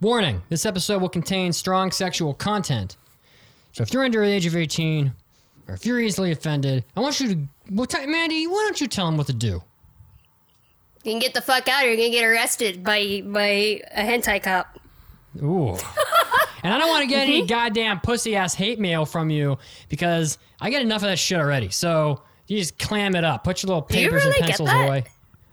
[0.00, 2.96] Warning this episode will contain strong sexual content.
[3.72, 5.10] So if you're under the age of 18
[5.68, 7.40] or if you're easily offended, I want you to.
[7.70, 9.62] Well, t- Mandy, why don't you tell them what to do?
[11.02, 14.42] You can get the fuck out or you're gonna get arrested by by a hentai
[14.42, 14.78] cop.
[15.42, 15.70] Ooh.
[16.62, 17.46] and I don't want to get any mm-hmm.
[17.46, 19.56] goddamn pussy ass hate mail from you
[19.88, 21.70] because I get enough of that shit already.
[21.70, 23.44] So you just clam it up.
[23.44, 25.04] Put your little papers really and pencils away.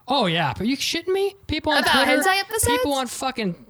[0.05, 1.34] Oh yeah, but you shitting me?
[1.48, 2.66] People on About Twitter, hentai episodes?
[2.66, 3.62] people on fucking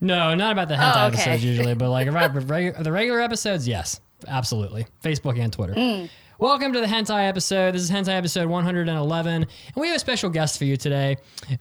[0.00, 1.16] no, not about the hentai Oh, okay.
[1.22, 4.86] episodes usually, but like regu- the regular episodes, yes, absolutely.
[5.02, 5.74] Facebook and Twitter.
[5.74, 6.08] Mm.
[6.38, 7.74] Welcome to the hentai episode.
[7.74, 11.16] This is hentai episode 111, and we have a special guest for you today.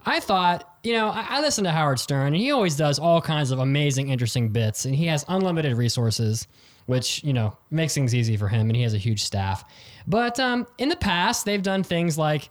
[0.06, 3.22] I thought, you know, I, I listen to Howard Stern, and he always does all
[3.22, 6.45] kinds of amazing, interesting bits, and he has unlimited resources,
[6.88, 9.64] which you know makes things easy for him, and he has a huge staff.
[10.08, 12.50] But um, in the past, they've done things like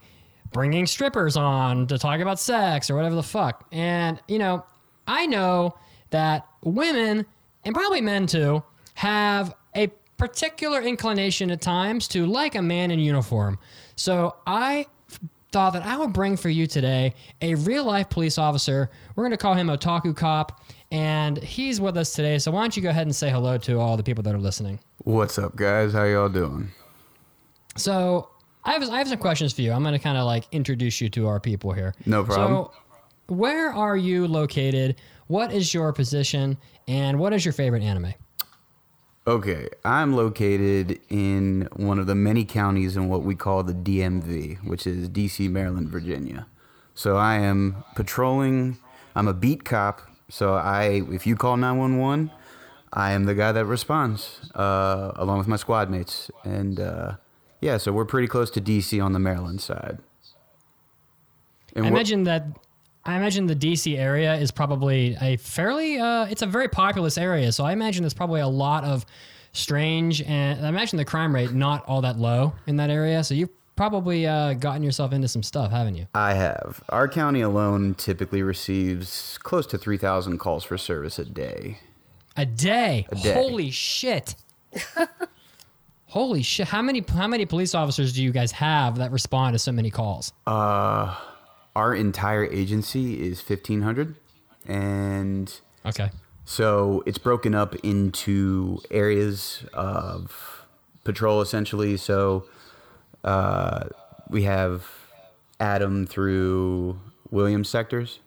[0.50, 3.66] bringing strippers on to talk about sex or whatever the fuck.
[3.70, 4.64] And, you know,
[5.06, 5.74] I know
[6.14, 7.27] that women,
[7.64, 8.62] and probably men too,
[8.95, 13.58] have a particular inclination at times to like a man in uniform.
[13.97, 14.86] So I
[15.50, 18.91] thought that I would bring for you today a real life police officer.
[19.16, 20.62] We're going to call him Otaku Cop.
[20.92, 22.38] And he's with us today.
[22.38, 24.38] So why don't you go ahead and say hello to all the people that are
[24.38, 24.78] listening?
[24.98, 25.94] What's up, guys?
[25.94, 26.70] How y'all doing?
[27.77, 28.28] So
[28.64, 29.72] I have I have some questions for you.
[29.72, 31.92] I'm going to kind of like introduce you to our people here.
[32.06, 32.66] No problem.
[32.66, 32.72] So,
[33.27, 34.97] where are you located?
[35.27, 36.58] What is your position?
[36.86, 38.14] And what is your favorite anime?
[39.27, 44.58] Okay, I'm located in one of the many counties in what we call the DMV,
[44.66, 46.47] which is DC, Maryland, Virginia.
[46.94, 48.77] So I am patrolling.
[49.16, 50.03] I'm a beat cop.
[50.28, 52.31] So I, if you call 911,
[52.92, 56.31] I am the guy that responds, uh, along with my squad mates.
[56.44, 57.14] And uh,
[57.62, 59.98] yeah, so we're pretty close to DC on the Maryland side.
[61.75, 62.47] And I imagine that
[63.06, 67.52] I imagine the DC area is probably a fairly uh, it's a very populous area.
[67.52, 69.05] So I imagine there's probably a lot of
[69.52, 73.22] strange and I imagine the crime rate not all that low in that area.
[73.22, 76.06] So you've probably uh, gotten yourself into some stuff, haven't you?
[76.15, 76.82] I have.
[76.88, 81.78] Our county alone typically receives close to 3,000 calls for service a day.
[82.36, 83.06] A day.
[83.10, 83.34] A day.
[83.34, 84.34] Holy shit.
[86.06, 86.69] Holy shit.
[86.69, 89.91] How many how many police officers do you guys have that respond to so many
[89.91, 90.32] calls?
[91.76, 94.14] Our entire agency is 1,500.
[94.66, 95.52] And
[95.84, 96.10] Okay.
[96.44, 100.64] so it's broken up into areas of
[101.04, 101.96] patrol essentially.
[101.96, 102.44] So
[103.22, 103.86] uh,
[104.30, 104.86] we have
[105.60, 106.98] Adam through
[107.30, 108.20] Williams sectors.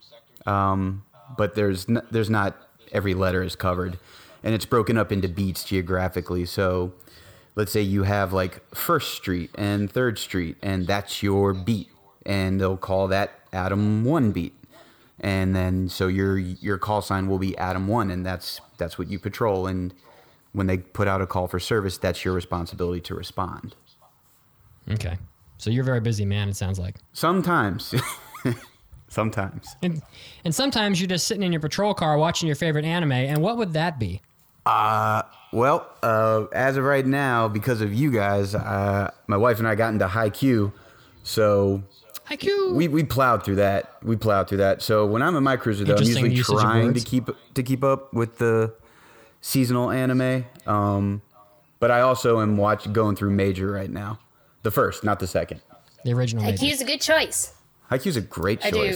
[0.46, 1.04] Um,
[1.38, 2.56] but there's n- there's not
[2.94, 4.00] every letter is covered,
[4.44, 6.46] and it's broken up into beats geographically.
[6.46, 6.94] So,
[7.56, 11.90] let's say you have like First Street and Third Street, and that's your beat,
[12.26, 14.56] and they'll call that Adam One beat,
[15.20, 19.10] and then so your your call sign will be Adam One, and that's that's what
[19.10, 19.68] you patrol.
[19.68, 19.94] And
[20.54, 23.76] when they put out a call for service, that's your responsibility to respond.
[24.90, 25.18] Okay.
[25.58, 26.96] So you're a very busy man, it sounds like.
[27.14, 27.94] Sometimes,
[29.08, 29.76] sometimes.
[29.82, 30.02] And
[30.46, 33.58] and sometimes you're just sitting in your patrol car watching your favorite anime, and what
[33.58, 34.22] would that be?
[34.66, 39.68] Uh, well, uh, as of right now, because of you guys, uh, my wife and
[39.68, 40.74] I got into Haikyuu,
[41.24, 41.84] so
[42.30, 42.74] Haikyuu.
[42.74, 43.98] we, we plowed through that.
[44.04, 44.82] We plowed through that.
[44.82, 48.14] So when I'm in my cruiser, though, I'm usually trying to keep to keep up
[48.14, 48.74] with the
[49.42, 50.46] seasonal anime.
[50.66, 51.22] Um,
[51.80, 54.20] but I also am watch going through Major right now,
[54.64, 55.62] the first, not the second.
[56.04, 56.44] the original.
[56.44, 56.66] Major.
[56.66, 57.54] Haikyuu's a good choice.
[57.92, 58.96] Haikyuu's a great I do.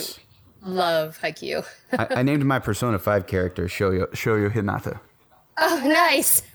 [0.64, 1.66] Love Haikyuu.
[1.94, 5.00] I, I named my Persona Five character Shoyo Shoyo Hinata.
[5.58, 6.42] Oh, nice.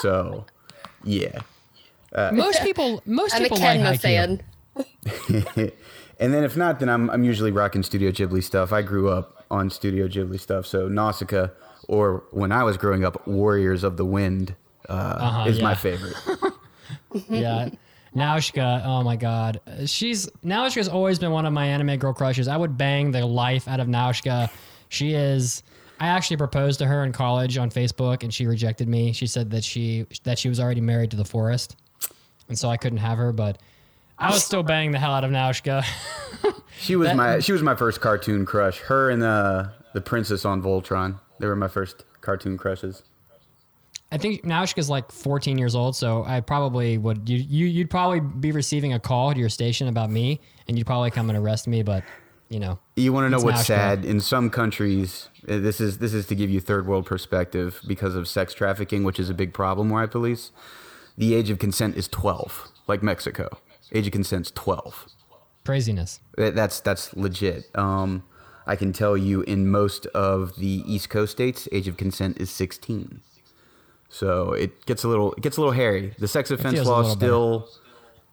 [0.00, 0.44] So,
[1.04, 1.38] yeah.
[2.32, 4.40] Most people, most I'm a people like Kenma Haikyuu.
[5.56, 5.72] fan.
[6.18, 8.72] And then if not, then I'm I'm usually rocking Studio Ghibli stuff.
[8.72, 11.48] I grew up on Studio Ghibli stuff, so Nausicaa,
[11.88, 14.54] or when I was growing up, Warriors of the Wind
[14.88, 16.14] uh, Uh-huh, is my favorite.
[17.28, 17.70] Yeah.
[18.14, 22.48] Nausicaa, oh my god, she's Nausicaa's always been one of my anime girl crushes.
[22.48, 24.46] I would bang the life out of Nausicaa.
[24.88, 25.62] She is.
[26.00, 29.12] I actually proposed to her in college on Facebook, and she rejected me.
[29.12, 31.76] She said that she that she was already married to the forest,
[32.48, 33.32] and so I couldn't have her.
[33.32, 33.58] But
[34.18, 35.82] I was still banging the hell out of Nausicaa.
[36.78, 38.78] She was That- my she was my first cartoon crush.
[38.80, 41.18] Her and the the princess on Voltron.
[41.40, 43.02] They were my first cartoon crushes.
[44.12, 47.28] I think Nausicaa's like 14 years old, so I probably would.
[47.28, 50.86] You, you you'd probably be receiving a call to your station about me, and you'd
[50.86, 51.82] probably come and arrest me.
[51.82, 52.04] But
[52.50, 53.76] you know, You want to know what's Nashville.
[53.76, 54.04] sad?
[54.04, 58.14] In some countries, uh, this is this is to give you third world perspective because
[58.14, 60.52] of sex trafficking, which is a big problem where I police.
[61.16, 63.48] The age of consent is 12, like Mexico.
[63.92, 65.06] Age of consent's 12.
[65.64, 66.20] craziness.
[66.36, 67.70] That's that's legit.
[67.76, 68.24] Um,
[68.66, 72.50] I can tell you in most of the East Coast states, age of consent is
[72.50, 73.20] 16.
[74.08, 76.14] So it gets a little it gets a little hairy.
[76.18, 77.82] The sex offense feels a laws little still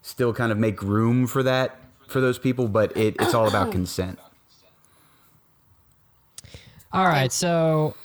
[0.02, 3.72] still kind of make room for that for those people, but it, it's all about
[3.72, 4.20] consent.
[6.92, 7.96] All right, so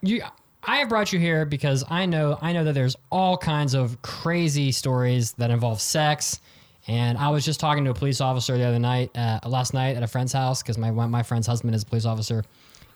[0.00, 0.22] you
[0.64, 4.00] I have brought you here because I know I know that there's all kinds of
[4.02, 6.40] crazy stories that involve sex.
[6.86, 9.96] And I was just talking to a police officer the other night, uh, last night
[9.96, 12.44] at a friend's house because my my friend's husband is a police officer,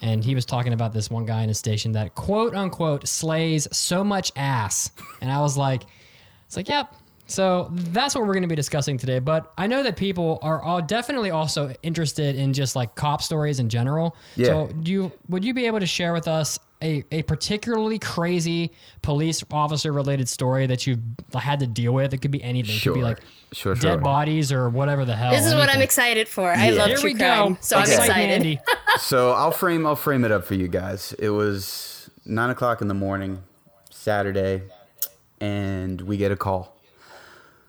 [0.01, 3.69] and he was talking about this one guy in a station that quote unquote slays
[3.73, 4.91] so much ass,
[5.21, 5.85] and I was like,
[6.47, 6.95] it's like, yep.
[7.27, 9.19] So that's what we're going to be discussing today.
[9.19, 13.61] But I know that people are all definitely also interested in just like cop stories
[13.61, 14.15] in general.
[14.37, 14.47] Yeah.
[14.47, 18.73] So do you would you be able to share with us a, a particularly crazy
[19.03, 21.01] police officer related story that you've
[21.35, 22.13] had to deal with?
[22.13, 22.75] It could be anything.
[22.77, 23.05] It could be Sure.
[23.09, 23.21] like
[23.53, 23.99] Sure, dead sure.
[23.99, 25.31] bodies or whatever the hell.
[25.33, 26.51] This is what I'm excited for.
[26.51, 27.59] I love Here true we crime, go.
[27.61, 28.61] so I'm excited.
[28.99, 31.13] So I'll frame I'll frame it up for you guys.
[31.19, 33.43] It was nine o'clock in the morning,
[33.91, 34.63] Saturday,
[35.41, 36.77] and we get a call.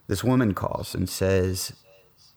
[0.08, 1.74] This woman calls and says,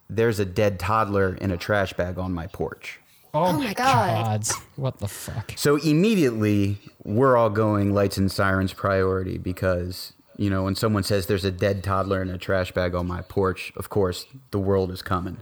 [0.09, 2.98] "There's a dead toddler in a trash bag on my porch."
[3.33, 4.25] Oh, my God.
[4.25, 4.53] gods.
[4.75, 5.53] What the fuck?
[5.55, 11.27] So immediately we're all going lights and sirens priority because you know when someone says
[11.27, 14.89] there's a dead toddler in a trash bag on my porch, of course the world
[14.91, 15.37] is coming.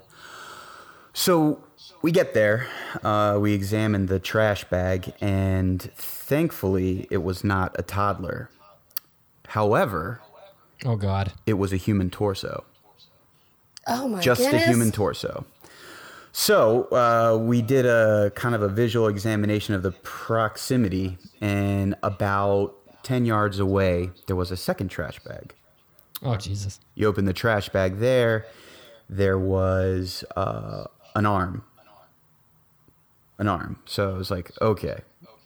[1.14, 1.64] So
[2.02, 2.68] we get there,
[3.04, 8.50] uh, we examine the trash bag, and thankfully it was not a toddler.
[9.48, 10.22] However,
[10.86, 11.32] Oh god.
[11.46, 12.66] it was a human torso
[13.88, 14.24] Oh my god.
[14.24, 14.64] just goodness.
[14.64, 15.46] a human torso.
[16.40, 22.76] So uh, we did a kind of a visual examination of the proximity, and about
[23.02, 25.56] ten yards away there was a second trash bag.
[26.22, 26.80] Oh Jesus.
[26.94, 28.46] You open the trash bag there,
[29.10, 30.84] there was uh,
[31.16, 31.64] an arm,
[33.40, 33.80] an arm.
[33.86, 35.00] So it was like, okay,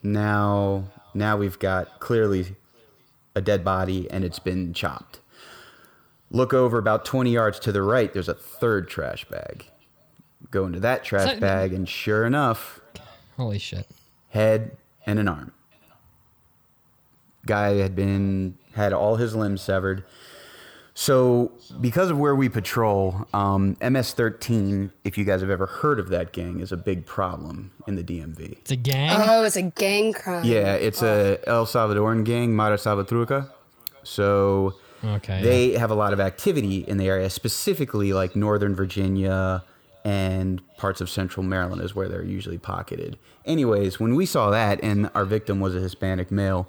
[0.04, 2.58] now now we've got clearly
[3.34, 5.22] a dead body, and it's been chopped.
[6.30, 9.71] Look over about 20 yards to the right, there's a third trash bag.
[10.50, 12.82] Go into that trash that- bag, and sure enough,
[13.38, 13.88] Holy shit.
[14.30, 15.52] head and an arm.
[17.46, 20.04] Guy had been had all his limbs severed.
[20.94, 26.10] So, because of where we patrol, um, MS-13, if you guys have ever heard of
[26.10, 28.58] that gang, is a big problem in the DMV.
[28.60, 29.10] It's a gang.
[29.18, 30.44] Oh, it's a gang crime.
[30.44, 33.50] Yeah, it's a El Salvadoran gang, Mara Salvatrucha.
[34.04, 35.42] So okay.
[35.42, 39.64] they have a lot of activity in the area, specifically like Northern Virginia
[40.04, 43.18] and parts of Central Maryland is where they're usually pocketed.
[43.46, 46.68] Anyways, when we saw that and our victim was a Hispanic male,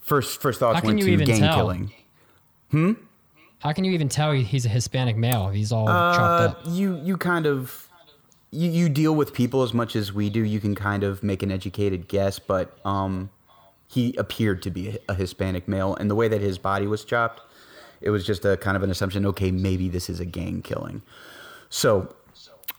[0.00, 1.56] first first thoughts went you to even gang tell?
[1.56, 1.92] killing.
[3.58, 6.62] How can you even tell he's a Hispanic male he's all Uh, chopped up?
[6.68, 7.88] you you kind of
[8.52, 10.40] you, you deal with people as much as we do.
[10.44, 13.30] You can kind of make an educated guess, but um,
[13.86, 17.04] he appeared to be a, a Hispanic male, and the way that his body was
[17.04, 17.42] chopped,
[18.00, 19.24] it was just a kind of an assumption.
[19.26, 21.02] Okay, maybe this is a gang killing.
[21.68, 22.12] So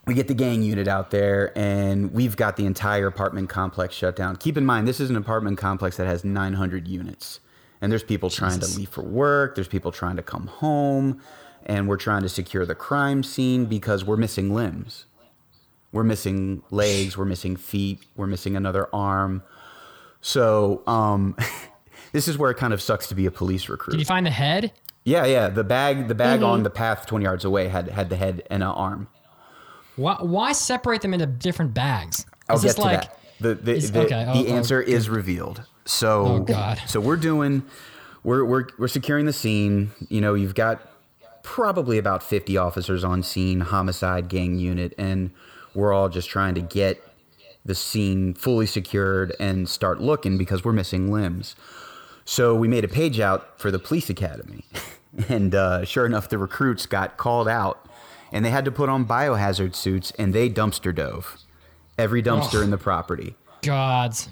[0.08, 4.16] we get the gang unit out there, and we've got the entire apartment complex shut
[4.16, 4.36] down.
[4.36, 7.40] Keep in mind, this is an apartment complex that has 900 units,
[7.82, 9.56] and there's people trying to leave for work.
[9.56, 11.22] There's people trying to come home,
[11.66, 15.06] and we're trying to secure the crime scene because we're missing limbs.
[15.92, 17.18] We're missing legs.
[17.18, 18.00] We're missing feet.
[18.16, 19.44] We're missing another arm.
[20.22, 21.36] So um,
[22.12, 23.92] this is where it kind of sucks to be a police recruit.
[23.92, 24.72] Did you find the head?
[25.04, 25.50] yeah, yeah.
[25.50, 28.64] The bag, the bag on the path 20 yards away had had the head and
[28.64, 29.08] an arm.
[29.96, 32.26] Why, why separate them into different bags?
[32.50, 33.18] I'll Is get to like that.
[33.40, 35.64] The the, is- the, okay, the answer is revealed.
[35.86, 36.80] So Oh, God.
[36.88, 37.64] so we're doing
[38.24, 39.92] we're we're we're securing the scene.
[40.10, 40.82] You know, you've got
[41.44, 45.32] probably about 50 officers on scene, homicide gang unit, and
[45.74, 47.02] we're all just trying to get
[47.66, 51.56] the scene fully secured and start looking because we're missing limbs.
[52.26, 54.66] So we made a page out for the police academy,
[55.30, 57.88] and uh, sure enough, the recruits got called out,
[58.32, 61.38] and they had to put on biohazard suits, and they dumpster dove
[61.98, 62.64] every dumpster Ugh.
[62.64, 63.36] in the property.
[63.62, 64.30] gods?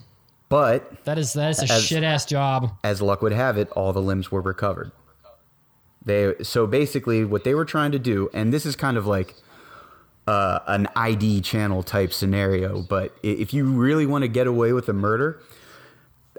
[0.47, 2.71] But That is that is a shit ass job.
[2.83, 4.91] as luck would have it, all the limbs were recovered.
[6.03, 9.35] They so basically what they were trying to do, and this is kind of like
[10.27, 14.87] uh, an ID channel type scenario, but if you really want to get away with
[14.89, 15.39] a murder,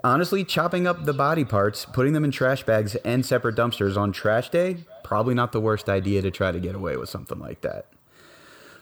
[0.03, 4.11] honestly, chopping up the body parts, putting them in trash bags and separate dumpsters on
[4.11, 7.61] trash day, probably not the worst idea to try to get away with something like
[7.61, 7.87] that.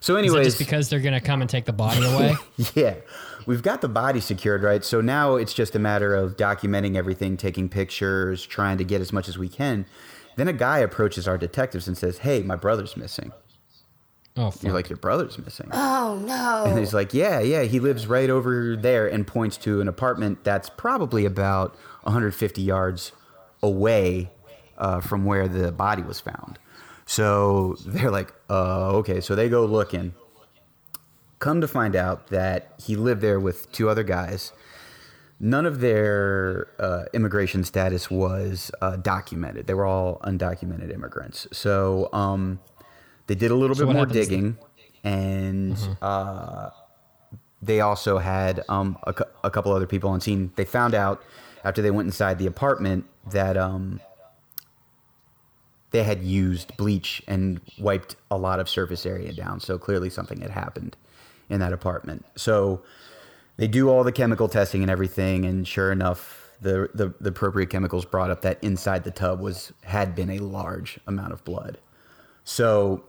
[0.02, 2.36] So, anyways, just because they're gonna come and take the body away?
[2.76, 2.96] yeah,
[3.46, 4.84] we've got the body secured, right?
[4.84, 9.12] So now it's just a matter of documenting everything, taking pictures, trying to get as
[9.12, 9.86] much as we can.
[10.38, 13.34] Then a guy approaches our detectives and says, "Hey, my brother's missing."
[14.40, 14.64] Oh, fuck.
[14.64, 15.70] You're like, your brother's missing.
[15.74, 16.64] Oh no.
[16.66, 20.46] And he's like, yeah, yeah, he lives right over there and points to an apartment
[20.46, 23.12] that's probably about 150 yards
[23.62, 24.32] away
[24.78, 26.58] uh, from where the body was found.
[27.06, 30.14] So they're like, uh, okay, so they go looking.
[31.40, 34.54] Come to find out that he lived there with two other guys.
[35.42, 39.68] None of their uh, immigration status was uh, documented.
[39.68, 41.48] They were all undocumented immigrants.
[41.52, 42.60] So um,
[43.30, 44.58] they did a little So bit more digging,
[45.04, 46.72] and uh,
[47.62, 50.52] they also had um, a, a couple other people on scene.
[50.56, 51.22] They found out
[51.64, 54.02] after they went inside the apartment that um,
[55.92, 59.60] they had used bleach and wiped a lot of surface area down.
[59.60, 60.98] So clearly something had happened
[61.50, 62.26] in that apartment.
[62.36, 62.82] So
[63.58, 67.70] they do all the chemical testing and everything, and sure enough, the, the, the appropriate
[67.70, 71.78] chemicals brought up that inside the tub was had been a large amount of blood.
[72.44, 73.04] So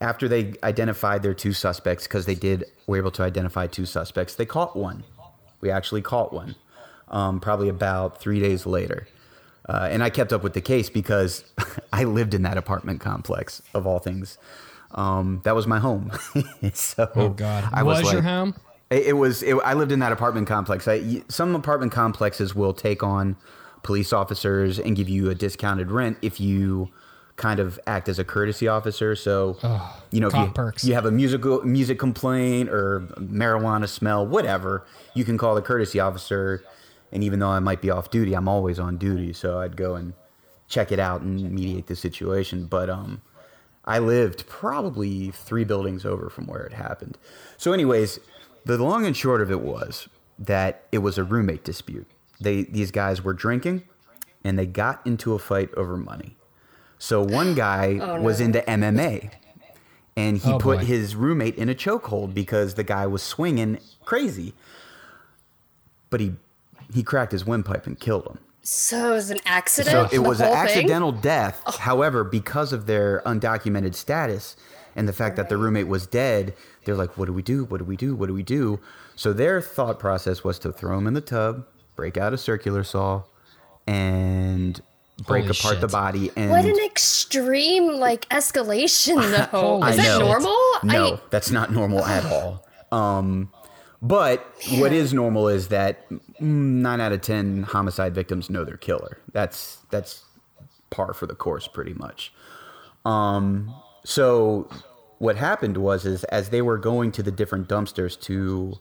[0.00, 4.34] after they identified their two suspects, because they did were able to identify two suspects,
[4.34, 5.04] they caught one.
[5.60, 6.54] We actually caught one,
[7.08, 9.08] um, probably about three days later.
[9.68, 11.44] Uh, and I kept up with the case because
[11.92, 14.38] I lived in that apartment complex of all things.
[14.92, 16.12] Um, that was my home.
[16.72, 17.68] so Oh God.
[17.72, 18.54] I was was, your home?
[18.90, 19.42] it, it was.
[19.42, 20.86] It, I lived in that apartment complex.
[20.86, 23.36] I, some apartment complexes will take on
[23.82, 26.90] police officers and give you a discounted rent if you
[27.36, 29.14] kind of act as a courtesy officer.
[29.14, 29.56] So,
[30.10, 30.84] you know, if you, perks.
[30.84, 36.00] you have a musical music complaint or marijuana smell, whatever, you can call the courtesy
[36.00, 36.64] officer.
[37.12, 39.94] And even though I might be off duty, I'm always on duty, so I'd go
[39.94, 40.14] and
[40.68, 42.66] check it out and mediate the situation.
[42.66, 43.22] But um,
[43.84, 47.16] I lived probably three buildings over from where it happened.
[47.56, 48.18] So, anyways,
[48.64, 52.06] the long and short of it was that it was a roommate dispute.
[52.40, 53.84] They these guys were drinking,
[54.42, 56.36] and they got into a fight over money.
[56.98, 59.30] So one guy oh, was into MMA,
[60.16, 60.84] and he Oh, put boy.
[60.84, 64.54] his roommate in a chokehold because the guy was swinging crazy.
[66.10, 66.34] But he
[66.92, 68.38] he cracked his windpipe and killed him.
[68.62, 70.10] So it was an accident.
[70.10, 70.64] So it was an whole thing?
[70.64, 71.62] accidental death.
[71.66, 71.72] Oh.
[71.72, 74.56] However, because of their undocumented status
[74.94, 77.64] and the fact that the roommate was dead, they're like, "What do we do?
[77.64, 78.14] What do we do?
[78.14, 78.80] What do we do?"
[79.14, 82.82] So their thought process was to throw him in the tub, break out a circular
[82.84, 83.22] saw,
[83.86, 84.80] and
[85.24, 86.30] break Holy apart the body.
[86.36, 89.16] And What an extreme like escalation
[89.52, 89.82] though.
[89.84, 90.26] Is I that know.
[90.26, 90.58] normal?
[90.82, 92.66] No, I, that's not normal at all.
[92.92, 93.50] Um,
[94.02, 94.46] but
[94.78, 99.18] what is normal is that mm, nine out of ten homicide victims know their killer.
[99.32, 100.24] That's that's
[100.90, 102.32] par for the course, pretty much.
[103.04, 104.68] Um, so
[105.18, 108.74] what happened was is as they were going to the different dumpsters to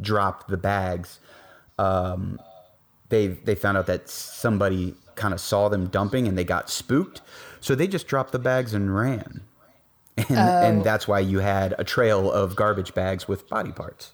[0.00, 1.20] drop the bags,
[1.78, 2.40] um,
[3.10, 7.22] they they found out that somebody kind of saw them dumping and they got spooked.
[7.60, 9.40] So they just dropped the bags and ran.
[10.16, 10.84] And, and oh.
[10.84, 14.12] that's why you had a trail of garbage bags with body parts.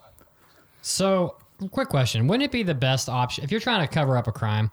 [0.81, 1.37] So,
[1.73, 4.33] quick question: Wouldn't it be the best option if you're trying to cover up a
[4.33, 4.71] crime?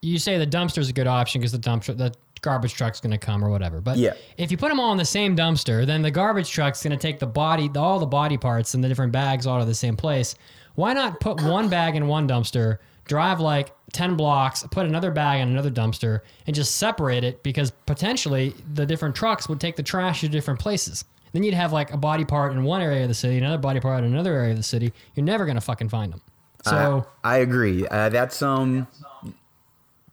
[0.00, 3.18] You say the dumpster's a good option because the dumpster, the garbage truck's going to
[3.18, 3.80] come or whatever.
[3.80, 4.14] But Yeah.
[4.36, 6.96] if you put them all in the same dumpster, then the garbage truck's going to
[6.96, 9.96] take the body, all the body parts and the different bags all to the same
[9.96, 10.34] place.
[10.74, 15.40] Why not put one bag in one dumpster, drive like ten blocks, put another bag
[15.40, 17.42] in another dumpster, and just separate it?
[17.42, 21.04] Because potentially the different trucks would take the trash to different places.
[21.32, 23.80] Then you'd have like a body part in one area of the city, another body
[23.80, 24.92] part in another area of the city.
[25.14, 26.20] You're never gonna fucking find them.
[26.64, 27.86] So I agree.
[27.88, 28.86] Uh, that's um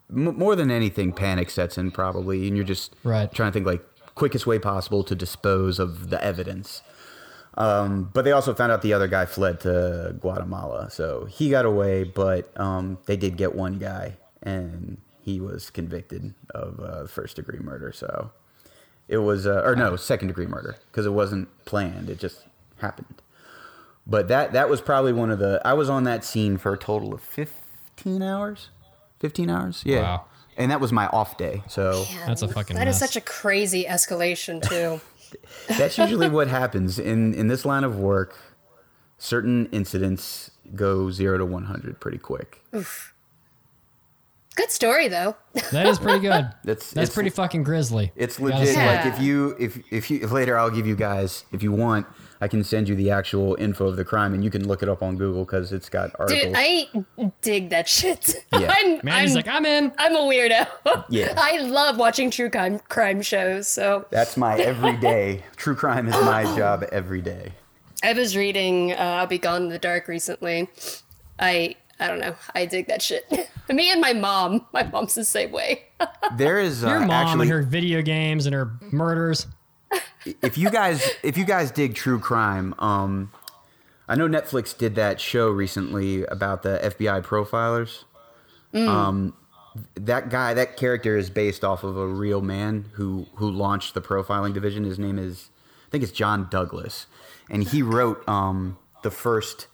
[0.10, 3.32] more than anything, panic sets in probably, and you're just Right.
[3.32, 3.84] trying to think like
[4.16, 6.82] quickest way possible to dispose of the evidence.
[7.60, 11.66] Um, but they also found out the other guy fled to Guatemala, so he got
[11.66, 12.04] away.
[12.06, 17.60] But um, they did get one guy, and he was convicted of uh, first degree
[17.60, 17.92] murder.
[17.92, 18.32] So
[19.10, 22.46] it was, uh, or no, second degree murder because it wasn't planned; it just
[22.78, 23.22] happened.
[24.08, 25.62] But that that was probably one of the.
[25.66, 28.70] I was on that scene for a total of fifteen hours.
[29.20, 30.02] Fifteen hours, yeah.
[30.02, 30.26] Wow.
[30.56, 33.12] And that was my off day, so That's a fucking That is mess.
[33.12, 35.00] such a crazy escalation too.
[35.78, 38.38] That's usually what happens in in this line of work.
[39.18, 42.64] Certain incidents go zero to one hundred pretty quick.
[44.56, 45.36] Good story though.
[45.72, 46.30] that is pretty good.
[46.64, 48.12] That's- That's it's- pretty fucking grisly.
[48.16, 48.70] It's legit.
[48.70, 48.86] say.
[48.98, 52.08] Like if you if if you if later I'll give you guys if you want
[52.42, 54.88] I can send you the actual info of the crime and you can look it
[54.88, 56.44] up on Google because it's got articles.
[56.44, 58.46] Dude, I dig that shit.
[58.60, 58.74] Yeah.
[58.76, 59.92] I'm, Man, he's I'm, like, I'm in.
[59.98, 60.68] I'm a weirdo.
[61.10, 61.34] Yeah.
[61.38, 63.68] I love watching true crime crime shows.
[63.68, 65.44] So That's my everyday.
[65.56, 67.54] True crime is my job every day.
[68.04, 70.70] I was reading uh, I'll Be Gone in the Dark recently.
[71.40, 72.36] I I don't know.
[72.56, 73.30] I dig that shit.
[73.70, 74.66] Me and my mom.
[74.74, 75.84] My mom's the same way.
[76.38, 79.48] There is uh, Your mom actually and her video games and her murders.
[80.42, 83.32] If you guys if you guys dig true crime, um,
[84.08, 88.04] I know Netflix did that show recently about the FBI profilers.
[88.74, 89.34] Um,
[89.96, 94.02] that guy, that character is based off of a real man who who launched the
[94.02, 94.84] profiling division.
[94.84, 95.50] His name is,
[95.88, 97.06] I think it's John Douglas,
[97.50, 99.68] and he wrote um, the first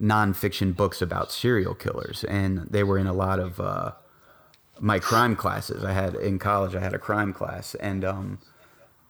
[0.00, 3.92] nonfiction books about serial killers, and they were in a lot of uh,
[4.80, 5.84] my crime classes.
[5.84, 8.38] I had in college, I had a crime class, and um,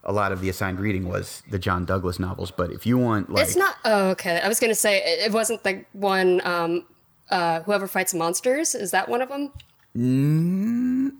[0.03, 2.51] a lot of the assigned reading was the John Douglas novels.
[2.51, 3.75] But if you want, like, It's not.
[3.85, 4.39] Oh, okay.
[4.41, 6.41] I was gonna say it, wasn't the one.
[6.45, 6.85] Um,
[7.29, 9.51] uh, whoever fights monsters is that one of them?
[9.97, 11.11] Mm,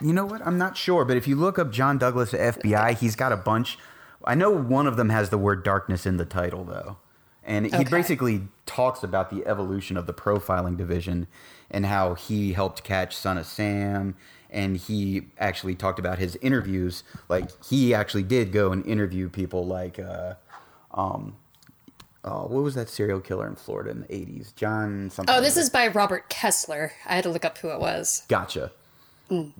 [0.00, 0.40] You know what?
[0.46, 3.76] I'm not sure, but if you look up John Douglas FBI, he's got a bunch.
[4.24, 6.98] I know one of them has the word darkness in the title, though.
[7.42, 7.90] And he Okay.
[7.90, 11.26] basically talks about the evolution of the profiling division
[11.70, 14.16] and how he helped catch Son of Sam.
[14.50, 17.04] And he actually talked about his interviews.
[17.28, 20.34] Like, he actually did go and interview people like, uh,
[20.94, 21.36] um,
[22.24, 24.54] oh, what was that serial killer in Florida in the 80s?
[24.54, 25.34] John something.
[25.34, 26.92] Oh, this is by Robert Ressler.
[27.04, 28.22] I had to look up who it was.
[28.28, 28.72] Gotcha.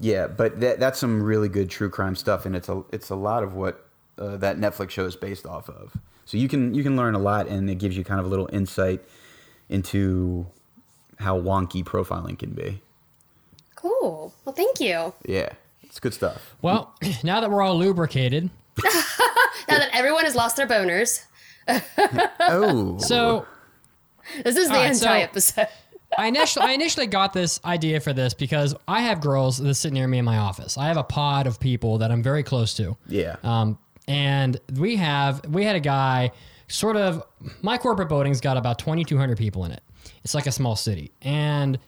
[0.01, 3.15] Yeah, but that, that's some really good true crime stuff, and it's a it's a
[3.15, 3.87] lot of what
[4.19, 5.95] uh, that Netflix show is based off of.
[6.25, 8.29] So you can you can learn a lot, and it gives you kind of a
[8.31, 9.03] little insight
[9.69, 10.47] into
[11.19, 12.81] how wonky profiling can be.
[13.77, 14.33] Cool.
[14.45, 15.13] Well, thank you.
[15.27, 15.51] Yeah,
[15.83, 16.55] it's good stuff.
[16.63, 16.95] Well,
[17.25, 18.51] now that we're all lubricated,
[19.69, 21.25] Now that everyone has lost their boners,
[22.41, 23.47] Oh, so
[24.45, 25.69] this is the All right, so- anti-episode.
[26.17, 29.93] I initially I initially got this idea for this because I have girls that sit
[29.93, 30.79] near me in my office.
[30.79, 32.97] I have a pod of people that I'm very close to.
[33.07, 36.31] yeah, Um, and we have we had a guy
[36.67, 37.23] sort of
[37.61, 39.83] my corporate building's got about 2200 people in it
[40.25, 41.13] it's like a small city.
[41.23, 41.79] And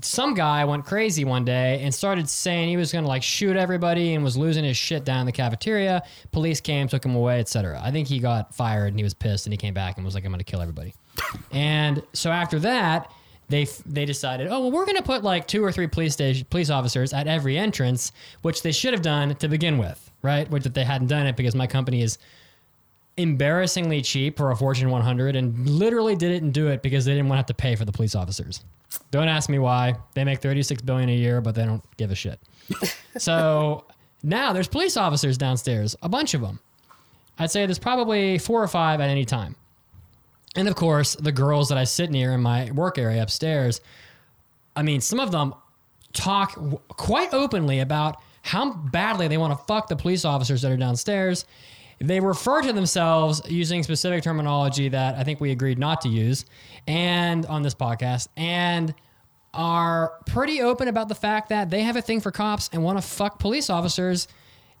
[0.00, 3.56] some guy went crazy one day and started saying he was going to like shoot
[3.56, 6.02] everybody and was losing his shit down in the cafeteria.
[6.32, 9.46] Police came took him away etc i think he got fired and he was pissed
[9.46, 10.94] and he came back and was like i'm going to kill everybody.
[11.52, 13.12] And so after that
[13.48, 16.46] they they decided oh well we're going to put like two or three police station
[16.48, 18.10] police officers at every entrance
[18.42, 20.50] which they should have done to begin with right?
[20.50, 22.18] Which that they hadn't done it because my company is
[23.16, 27.36] embarrassingly cheap for a Fortune 100 and literally didn't do it because they didn't want
[27.36, 28.64] to have to pay for the police officers.
[29.10, 29.94] Don't ask me why.
[30.14, 32.40] They make 36 billion a year, but they don't give a shit.
[33.18, 33.84] so
[34.22, 36.60] now there's police officers downstairs, a bunch of them.
[37.38, 39.56] I'd say there's probably four or five at any time.
[40.56, 43.80] And of course, the girls that I sit near in my work area upstairs,
[44.76, 45.54] I mean, some of them
[46.12, 50.70] talk w- quite openly about how badly they want to fuck the police officers that
[50.70, 51.44] are downstairs.
[52.00, 56.44] They refer to themselves using specific terminology that I think we agreed not to use
[56.86, 58.94] and on this podcast and
[59.52, 62.98] are pretty open about the fact that they have a thing for cops and want
[62.98, 64.28] to fuck police officers.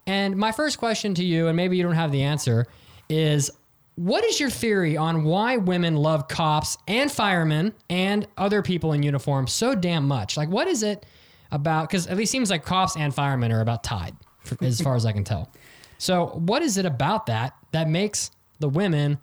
[0.06, 2.66] And my first question to you, and maybe you don't have the answer,
[3.08, 3.50] is
[3.96, 9.02] what is your theory on why women love cops and firemen and other people in
[9.02, 10.36] uniform so damn much?
[10.36, 11.06] Like, what is it
[11.52, 11.88] about?
[11.88, 14.16] Because at least seems like cops and firemen are about tied,
[14.60, 15.50] as far as I can tell.
[15.98, 19.18] So, what is it about that that makes the women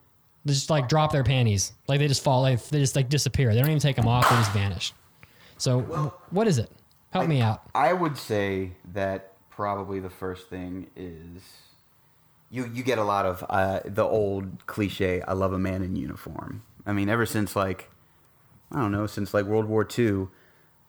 [0.45, 1.73] just like drop their panties?
[1.87, 3.53] Like they just fall, like, they just like disappear.
[3.53, 4.93] They don't even take them off; they just vanish.
[5.57, 5.81] So,
[6.31, 6.71] what is it?
[7.11, 7.61] Help me out.
[7.75, 11.43] I would say that probably the first thing is
[12.49, 15.95] you you get a lot of uh, the old cliche "I love a man in
[15.95, 17.89] uniform." I mean, ever since like
[18.71, 20.27] I don't know, since like World War II,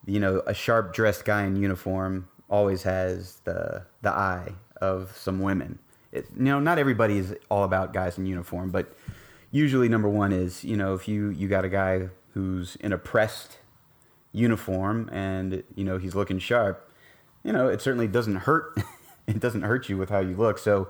[0.06, 5.40] you know, a sharp dressed guy in uniform always has the the eye of some
[5.40, 5.78] women.
[6.12, 8.94] It, you know, not everybody is all about guys in uniform, but
[9.50, 12.98] usually number one is you know if you you got a guy who's in a
[12.98, 13.58] pressed
[14.32, 16.90] uniform and you know he's looking sharp
[17.42, 18.74] you know it certainly doesn't hurt
[19.26, 20.58] it doesn't hurt you with how you look.
[20.58, 20.88] So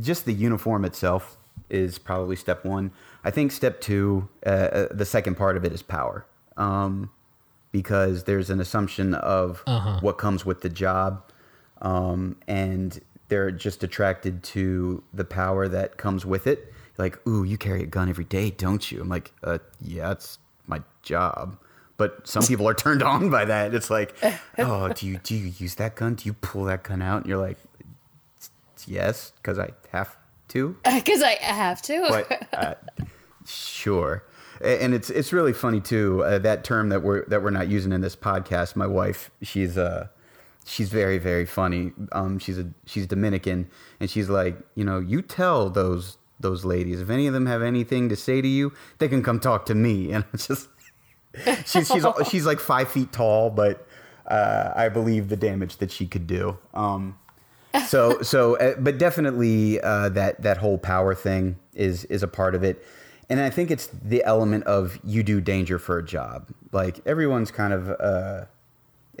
[0.00, 1.36] just the uniform itself
[1.68, 2.90] is probably step one.
[3.24, 7.10] I think step two uh, uh, the second part of it is power um,
[7.72, 9.62] because there's an assumption of
[10.02, 11.22] what comes with the job
[11.82, 13.00] um, and
[13.30, 16.72] they're just attracted to the power that comes with it.
[16.98, 19.00] Like ooh you carry a gun every day don't you?
[19.00, 21.56] I'm like uh, yeah it's my job.
[21.96, 23.74] But some people are turned on by that.
[23.74, 24.14] It's like
[24.58, 26.14] oh do you do you use that gun?
[26.14, 27.22] Do you pull that gun out?
[27.22, 27.56] And you're like
[28.86, 30.16] yes because i have
[30.48, 30.76] to.
[30.84, 32.06] Because I have to.
[32.08, 32.74] but uh,
[33.46, 34.24] sure.
[34.62, 37.92] And it's it's really funny too uh, that term that we're that we're not using
[37.92, 38.76] in this podcast.
[38.76, 40.08] My wife she's uh
[40.64, 41.92] she's very very funny.
[42.12, 43.68] Um she's a she's dominican
[43.98, 47.62] and she's like you know you tell those those ladies if any of them have
[47.62, 50.12] anything to say to you they can come talk to me.
[50.12, 50.68] And it's just
[51.66, 53.86] she's she's she's like five feet tall but
[54.26, 56.56] uh, I believe the damage that she could do.
[56.72, 57.18] Um,
[57.86, 62.54] so so uh, but definitely uh, that that whole power thing is is a part
[62.54, 62.84] of it.
[63.28, 66.48] And i think it's the element of you do danger for a job.
[66.72, 68.46] Like everyone's kind of uh,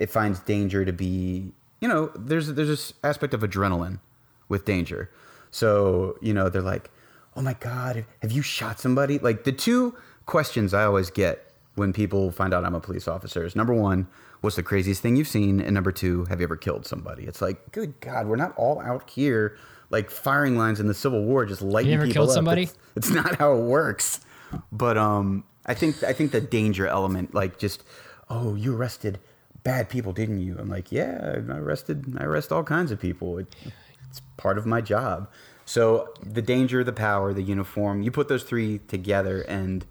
[0.00, 4.00] it finds danger to be you know there's there's this aspect of adrenaline
[4.48, 5.08] with danger
[5.52, 6.90] so you know they're like
[7.36, 9.94] oh my god have you shot somebody like the two
[10.26, 14.08] questions i always get when people find out i'm a police officer is number one
[14.40, 15.60] what's the craziest thing you've seen?
[15.60, 17.24] And number two, have you ever killed somebody?
[17.24, 19.56] It's like, good God, we're not all out here
[19.90, 22.34] like firing lines in the Civil War, just lighting you ever people killed up.
[22.34, 22.62] somebody?
[22.62, 24.20] It's, it's not how it works.
[24.72, 27.84] But um, I think I think the danger element, like just,
[28.28, 29.20] oh, you arrested
[29.62, 30.56] bad people, didn't you?
[30.58, 33.38] I'm like, yeah, I arrested, I arrest all kinds of people.
[33.38, 33.54] It,
[34.08, 35.28] it's part of my job.
[35.64, 39.86] So the danger, the power, the uniform, you put those three together, and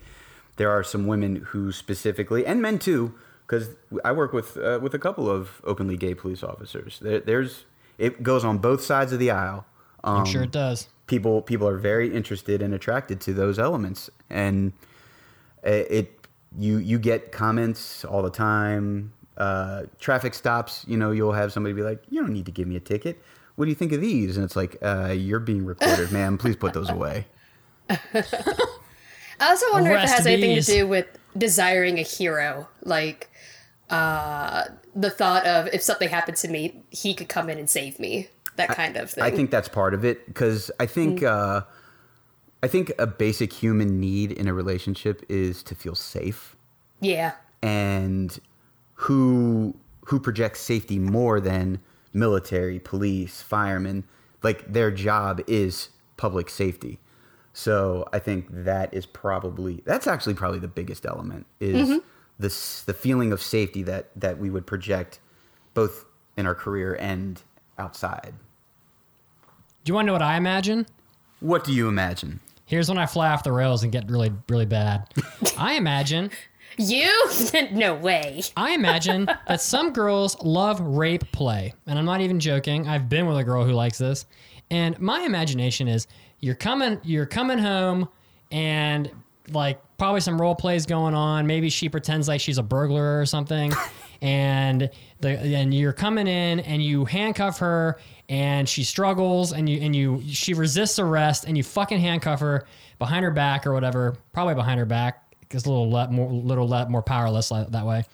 [0.58, 3.14] there are some women who specifically, and men too,
[3.48, 3.70] because
[4.04, 7.00] I work with uh, with a couple of openly gay police officers.
[7.00, 7.66] There, there's
[7.98, 9.66] it goes on both sides of the aisle.
[10.04, 10.90] Um, I'm sure it does.
[11.08, 14.74] People people are very interested and attracted to those elements, and
[15.64, 16.28] it, it
[16.58, 19.14] you you get comments all the time.
[19.39, 22.67] Uh, traffic stops, you know, you'll have somebody be like, "You don't need to give
[22.67, 23.21] me a ticket.
[23.56, 26.38] What do you think of these?" And it's like, uh, "You're being recorded, ma'am.
[26.38, 27.25] Please put those away."
[27.89, 30.65] I also wonder if it has anything bees.
[30.65, 33.30] to do with desiring a hero, like
[33.89, 37.99] uh, the thought of if something happened to me, he could come in and save
[37.99, 38.28] me.
[38.58, 39.23] That kind of thing.
[39.23, 41.62] I think that's part of it because I think uh,
[42.62, 46.58] I think a basic human need in a relationship is to feel safe,
[46.99, 47.34] Yeah.
[47.62, 48.38] and
[49.00, 49.76] who
[50.08, 51.80] who projects safety more than
[52.12, 54.04] military, police, firemen,
[54.44, 57.00] like their job is public safety.
[57.54, 61.98] So I think that is probably that's actually probably the biggest element is mm-hmm.
[62.40, 65.20] this the feeling of safety that that we would project
[65.74, 67.42] both in our career and
[67.78, 68.34] outside.
[69.86, 70.86] Do you want to know what I imagine?
[71.40, 72.42] What do you imagine?
[72.66, 75.08] Here's when I fly off the rails and get really, really bad.
[75.58, 76.32] I imagine,
[76.78, 77.30] You?
[77.72, 78.42] no way.
[78.56, 82.88] I imagine that some girls love rape play, and I'm not even joking.
[82.88, 84.26] I've been with a girl who likes this,
[84.72, 86.08] and my imagination is
[86.40, 88.08] you're coming, you're coming home,
[88.52, 89.12] and
[89.52, 91.48] like probably some role plays going on.
[91.48, 93.74] Maybe she pretends like she's a burglar or something,
[94.22, 99.82] and the and you're coming in and you handcuff her and she struggles and you
[99.82, 102.66] and you she resists arrest and you fucking handcuff her
[103.00, 106.68] behind her back or whatever, probably behind her back because a little le- more little
[106.68, 108.06] le- more powerless like, that way,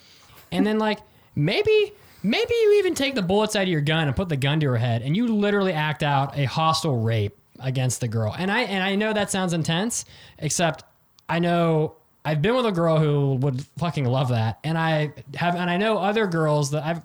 [0.51, 0.99] and then like
[1.35, 1.93] maybe.
[2.23, 4.67] Maybe you even take the bullets out of your gun and put the gun to
[4.69, 8.33] her head, and you literally act out a hostile rape against the girl.
[8.35, 10.05] And I and I know that sounds intense,
[10.39, 10.83] except
[11.29, 15.55] I know I've been with a girl who would fucking love that, and I have,
[15.55, 17.01] and I know other girls that I've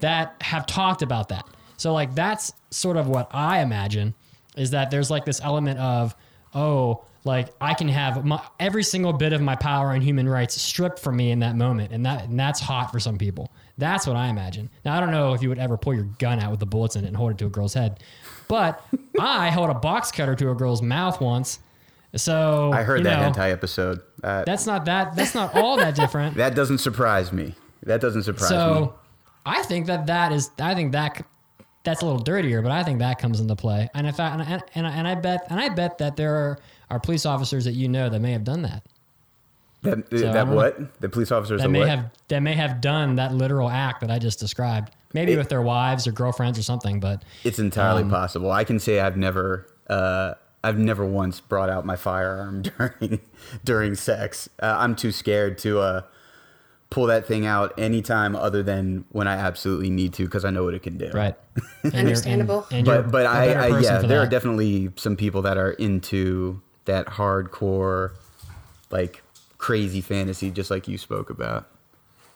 [0.00, 1.46] that have talked about that.
[1.76, 4.14] So like that's sort of what I imagine
[4.56, 6.16] is that there's like this element of
[6.54, 10.60] oh like I can have my, every single bit of my power and human rights
[10.60, 13.50] stripped from me in that moment, and that and that's hot for some people.
[13.78, 14.70] That's what I imagine.
[14.84, 16.96] Now I don't know if you would ever pull your gun out with the bullets
[16.96, 18.00] in it and hold it to a girl's head,
[18.46, 18.84] but
[19.20, 21.58] I held a box cutter to a girl's mouth once.
[22.16, 24.00] So I heard that know, hentai episode.
[24.22, 25.16] Uh, That's not that.
[25.16, 26.36] That's not all that different.
[26.36, 27.54] that doesn't surprise me.
[27.82, 28.56] That doesn't surprise me.
[28.56, 28.94] So
[29.44, 30.50] I think that that is.
[30.58, 31.24] I think that
[31.82, 33.90] that's a little dirtier, but I think that comes into play.
[33.94, 36.58] And if I, and and and I bet and I bet that there are,
[36.90, 38.82] are police officers that you know that may have done that.
[39.82, 40.56] That, So, that don't know.
[40.56, 41.00] what?
[41.00, 41.88] The police officers That may what?
[41.88, 44.90] have that may have done that literal act that I just described.
[45.12, 47.00] Maybe It- with their wives or girlfriends or something.
[47.00, 48.50] But It's entirely Um, possible.
[48.50, 53.20] I can say I've never, uh, I've never once brought out my firearm during
[53.64, 54.48] during sex.
[54.62, 56.00] Uh, I'm too scared to uh,
[56.88, 60.64] pull that thing out anytime other than when I absolutely need to because I know
[60.64, 61.10] what it can do.
[61.12, 61.34] right,
[61.84, 62.66] And Understandable.
[62.70, 65.42] And, and But but a I, better I yeah, for there are definitely some people
[65.42, 68.12] that are into that hardcore,
[68.90, 69.22] like
[69.58, 71.68] crazy fantasy, just like you spoke about.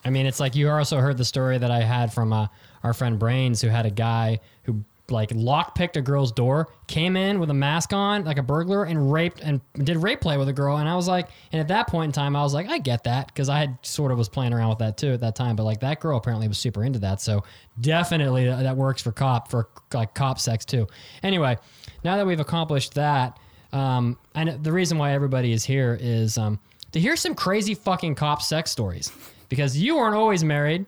[0.05, 2.47] I mean, it's like you also heard the story that I had from uh,
[2.83, 7.41] our friend Brains, who had a guy who like lockpicked a girl's door, came in
[7.41, 10.53] with a mask on, like a burglar, and raped and did rape play with a
[10.53, 10.77] girl.
[10.77, 13.05] And I was like, and at that point in time, I was like, I get
[13.05, 15.57] that because I had sort of was playing around with that too at that time.
[15.57, 17.43] But like that girl apparently was super into that, so
[17.81, 20.87] definitely that that works for cop for like cop sex too.
[21.23, 21.57] Anyway,
[22.05, 23.39] now that we've accomplished that,
[23.73, 26.59] um, and the reason why everybody is here is um,
[26.93, 29.13] to hear some crazy fucking cop sex stories
[29.49, 30.87] because you weren't always married.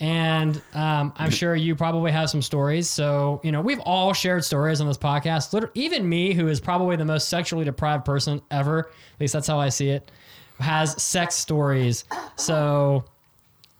[0.00, 2.90] And um, I'm sure you probably have some stories.
[2.90, 5.52] So, you know, we've all shared stories on this podcast.
[5.52, 9.46] Liter- Even me, who is probably the most sexually deprived person ever, at least that's
[9.46, 10.10] how I see it,
[10.58, 12.04] has sex stories.
[12.36, 13.04] So,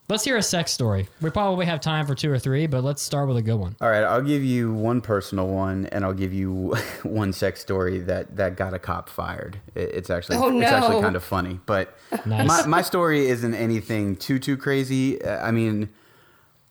[0.07, 1.09] Let's hear a sex story.
[1.23, 3.75] We probably have time for two or three, but let's start with a good one.
[3.81, 8.01] All right, I'll give you one personal one, and I'll give you one sex story
[8.01, 9.59] that that got a cop fired.
[9.75, 12.47] It's actually Oh, it's actually kind of funny, but Nice.
[12.47, 15.23] my my story isn't anything too too crazy.
[15.23, 15.89] Uh, I mean,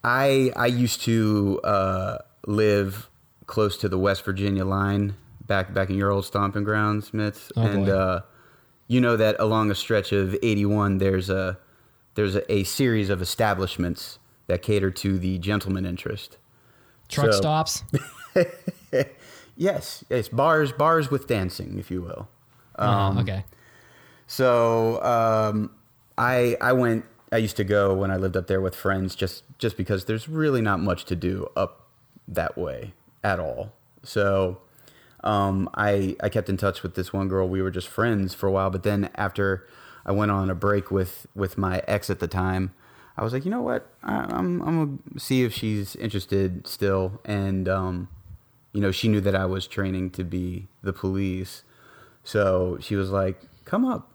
[0.04, 3.10] I I used to uh, live
[3.48, 5.16] close to the West Virginia line
[5.48, 7.92] back back in your old stomping grounds, Mitz, Oh, and boy.
[7.94, 8.22] uh,
[8.88, 11.58] you know that along a stretch of 81, there's a
[12.16, 16.38] there's a, a series of establishments that cater to the gentleman interest.
[17.10, 17.84] Truck So- stops.
[19.56, 22.28] Yes, yes, bars, bars with dancing, if you will.
[22.76, 23.46] Uh, okay.
[24.26, 25.70] So um,
[26.18, 27.06] I I went.
[27.32, 30.28] I used to go when I lived up there with friends, just just because there's
[30.28, 31.88] really not much to do up
[32.28, 33.74] that way at all.
[34.02, 34.60] So
[35.24, 37.48] um, I I kept in touch with this one girl.
[37.48, 39.68] We were just friends for a while, but then after
[40.06, 42.72] I went on a break with with my ex at the time,
[43.18, 43.88] I was like, you know what?
[44.04, 48.08] I, I'm I'm gonna see if she's interested still, and um,
[48.72, 51.64] you know, she knew that I was training to be the police.
[52.24, 54.10] So she was like, "Come up,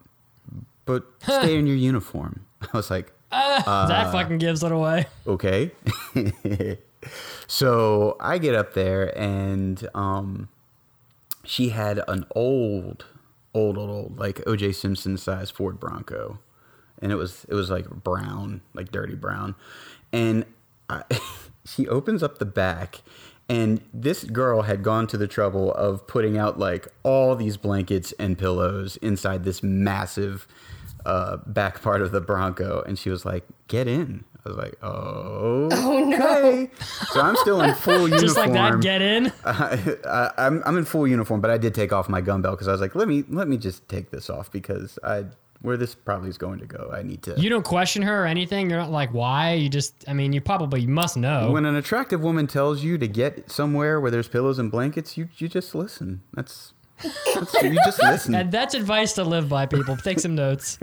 [0.85, 5.07] but stay in your uniform." I was like, Uh, that fucking gives it away.
[5.27, 5.71] "Okay."
[7.47, 10.49] so I get up there, and um,
[11.45, 13.05] she had an old,
[13.59, 14.73] old, old, old, like O.J.
[14.73, 16.39] Simpson size Ford Bronco,
[17.01, 19.55] and it was it was like brown, like dirty brown,
[20.13, 20.45] and
[20.89, 21.03] I,
[21.65, 23.03] she opens up the back.
[23.51, 28.13] And this girl had gone to the trouble of putting out like all these blankets
[28.19, 30.47] and pillows inside this massive
[31.07, 32.83] uh, back part of the Bronco.
[32.83, 34.25] And she was like, get in.
[34.49, 36.69] I was like, oh, Oh, no.
[37.11, 38.21] So I'm still in full uniform.
[38.21, 39.33] Just like that, get in.
[39.45, 42.69] I, I'm I'm in full uniform, but I did take off my gun belt because
[42.69, 45.27] I was like, let me let me just take this off because I
[45.61, 47.35] where this probably is going to go, I need to.
[47.39, 48.71] You don't question her or anything.
[48.71, 49.55] You're not like, why?
[49.55, 51.51] You just, I mean, you probably must know.
[51.51, 55.29] when an attractive woman tells you to get somewhere where there's pillows and blankets, you
[55.37, 56.23] you just listen.
[56.35, 56.73] That's,
[57.35, 58.35] that's you just listen.
[58.35, 59.97] and that's advice to live by, people.
[59.97, 60.79] Take some notes.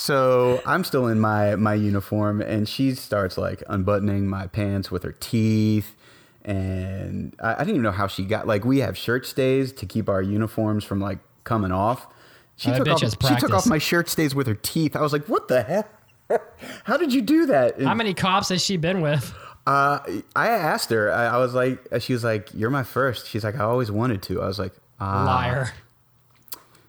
[0.00, 5.02] So I'm still in my my uniform, and she starts like unbuttoning my pants with
[5.02, 5.96] her teeth.
[6.44, 9.86] And I, I didn't even know how she got like we have shirt stays to
[9.86, 12.06] keep our uniforms from like coming off.
[12.54, 14.94] She Oh, took off she took off my shirt stays with her teeth.
[14.94, 15.90] I was like, what the heck?
[16.84, 17.78] How did you do that?
[17.78, 19.34] And, How many cops has she been with?
[19.66, 19.98] uh,
[20.36, 21.10] I asked her.
[21.10, 23.26] I, I was like, she was like, "You're my first.
[23.26, 25.24] She's like, "I always wanted to." I was like, ah.
[25.24, 25.72] Liar.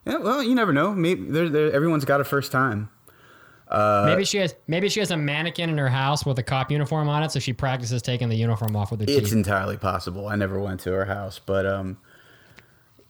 [0.05, 0.93] Yeah, well, you never know.
[0.93, 2.89] Maybe there, there, everyone's got a first time.
[3.69, 4.55] Uh, maybe she has.
[4.67, 7.39] Maybe she has a mannequin in her house with a cop uniform on it, so
[7.39, 9.33] she practices taking the uniform off with her It's teeth.
[9.33, 10.27] entirely possible.
[10.27, 11.97] I never went to her house, but um,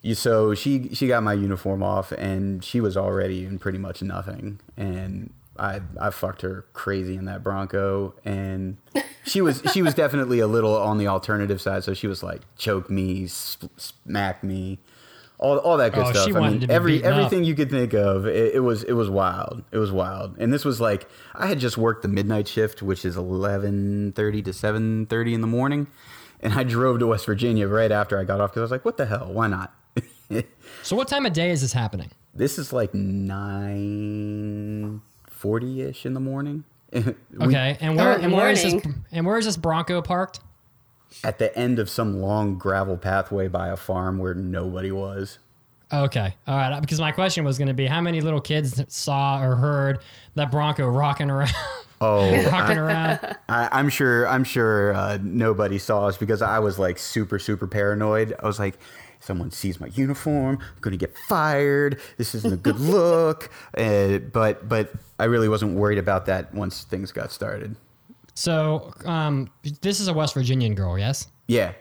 [0.02, 4.02] you, so she she got my uniform off, and she was already in pretty much
[4.02, 8.78] nothing, and I I fucked her crazy in that Bronco, and
[9.26, 12.42] she was she was definitely a little on the alternative side, so she was like
[12.58, 14.80] choke me, sp- smack me.
[15.42, 16.28] All, all that good Oh, stuff.
[16.28, 17.18] she I mean, to be every beaten up.
[17.18, 18.26] everything you could think of.
[18.28, 19.64] It, it was it was wild.
[19.72, 20.36] It was wild.
[20.38, 24.42] And this was like I had just worked the midnight shift, which is eleven thirty
[24.42, 25.88] to seven thirty in the morning,
[26.42, 28.84] and I drove to West Virginia right after I got off because I was like,
[28.84, 29.30] "What the hell?
[29.32, 29.74] Why not?"
[30.84, 32.12] So, what time of day is this happening?
[32.36, 32.94] this is like
[33.80, 36.64] nine forty ish in the morning.
[36.92, 37.04] We-
[37.42, 40.40] Okay, and where Oh, in and where is this and where is this Bronco parked?
[41.24, 45.40] At the end of some long gravel pathway by a farm where nobody was.
[45.92, 46.80] Okay, all right.
[46.80, 50.00] Because my question was going to be, how many little kids saw or heard
[50.36, 51.54] that Bronco rocking around,
[52.02, 53.20] Oh, rocking around?
[53.50, 54.28] I, I'm sure.
[54.28, 58.36] I'm sure uh, nobody saw us because I was like super, super paranoid.
[58.42, 58.78] I was like,
[59.20, 62.00] someone sees my uniform, I'm gonna get fired.
[62.18, 63.50] This isn't a good look.
[63.78, 67.76] Uh, but, but I really wasn't worried about that once things got started.
[68.40, 69.50] So, um,
[69.82, 71.28] this is a West Virginian girl, yes?
[71.48, 71.74] Yeah.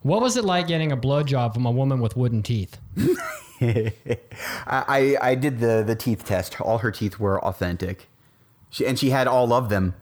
[0.00, 2.78] What was it like getting a blowjob from a woman with wooden teeth?
[3.60, 6.58] I, I, did the, the teeth test.
[6.58, 8.08] All her teeth were authentic,
[8.70, 9.94] she, and she had all of them.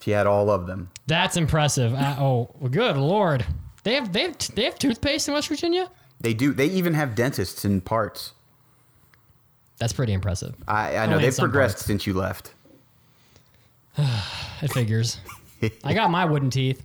[0.00, 0.90] She had all of them.
[1.06, 1.94] That's impressive.
[1.94, 3.46] Uh, oh, well, good lord!
[3.84, 5.88] They have they have they have toothpaste in West Virginia.
[6.20, 6.52] They do.
[6.52, 8.32] They even have dentists in parts.
[9.78, 10.56] That's pretty impressive.
[10.66, 11.86] I, I know Only they've progressed parts.
[11.86, 12.54] since you left.
[14.62, 15.18] It figures.
[15.84, 16.84] I got my wooden teeth.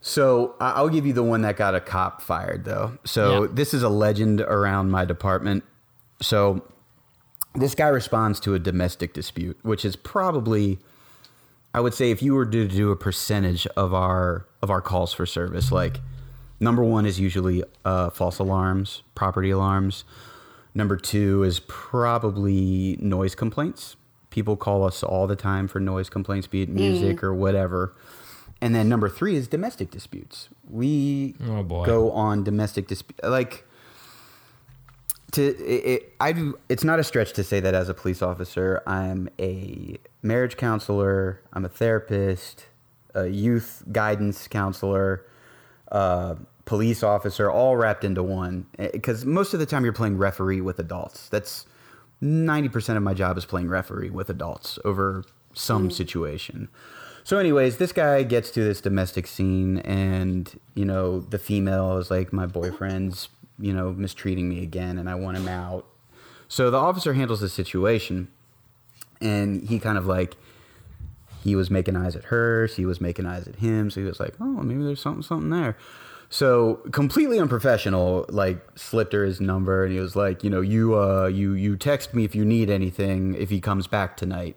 [0.00, 2.98] So I'll give you the one that got a cop fired, though.
[3.04, 3.48] So Yeah.
[3.52, 5.64] this is a legend around my department.
[6.22, 6.62] So
[7.54, 10.78] this guy responds to a domestic dispute, which is probably,
[11.74, 15.12] I would say, if you were to do a percentage of our of our calls
[15.12, 16.00] for service, like
[16.60, 20.04] number one is usually uh, false alarms, property alarms.
[20.74, 23.96] Number two is probably noise complaints.
[24.30, 27.94] People call us all the time for noise complaints, be it music or whatever.
[28.60, 30.48] And then number three is domestic disputes.
[30.68, 31.84] We Oh, boy.
[31.84, 33.64] go on domestic dispute like
[35.32, 36.58] to it, it, I do.
[36.68, 41.40] It's not a stretch to say that as a police officer, I'm a marriage counselor,
[41.52, 42.66] I'm a therapist,
[43.14, 45.24] a youth guidance counselor,
[45.92, 48.66] uh, police officer, all wrapped into one.
[48.76, 51.28] Because most of the time, you're playing referee with adults.
[51.28, 51.64] That's
[52.20, 55.92] ninety percent of my job is playing referee with adults over some mm.
[55.92, 56.68] situation.
[57.22, 62.10] So, anyways, this guy gets to this domestic scene, and you know, the female is
[62.10, 63.28] like, "My boyfriend's,
[63.58, 65.86] you know, mistreating me again, and I want him out."
[66.48, 68.28] So the officer handles the situation,
[69.20, 70.36] and he kind of like,
[71.44, 74.18] he was making eyes at her, she was making eyes at him, so he was
[74.18, 75.76] like, "Oh, maybe there's something, something there."
[76.32, 80.96] So completely unprofessional, like slipped her his number, and he was like, "You know, you,
[80.98, 84.56] uh, you, you text me if you need anything if he comes back tonight."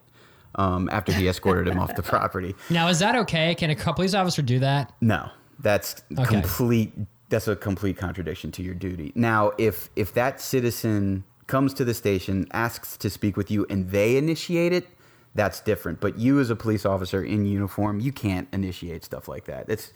[0.55, 2.55] Um, after he escorted him off the property.
[2.69, 3.55] Now, is that okay?
[3.55, 4.93] Can a police officer do that?
[5.01, 6.25] No, that's Okay.
[6.25, 6.93] complete.
[7.29, 9.11] That's a complete contradiction to your duty.
[9.15, 13.89] Now, if if that citizen comes to the station, asks to speak with you, and
[13.89, 14.87] they initiate it,
[15.33, 15.99] that's different.
[15.99, 19.65] But you, as a police officer in uniform, you can't initiate stuff like that.
[19.69, 19.91] It's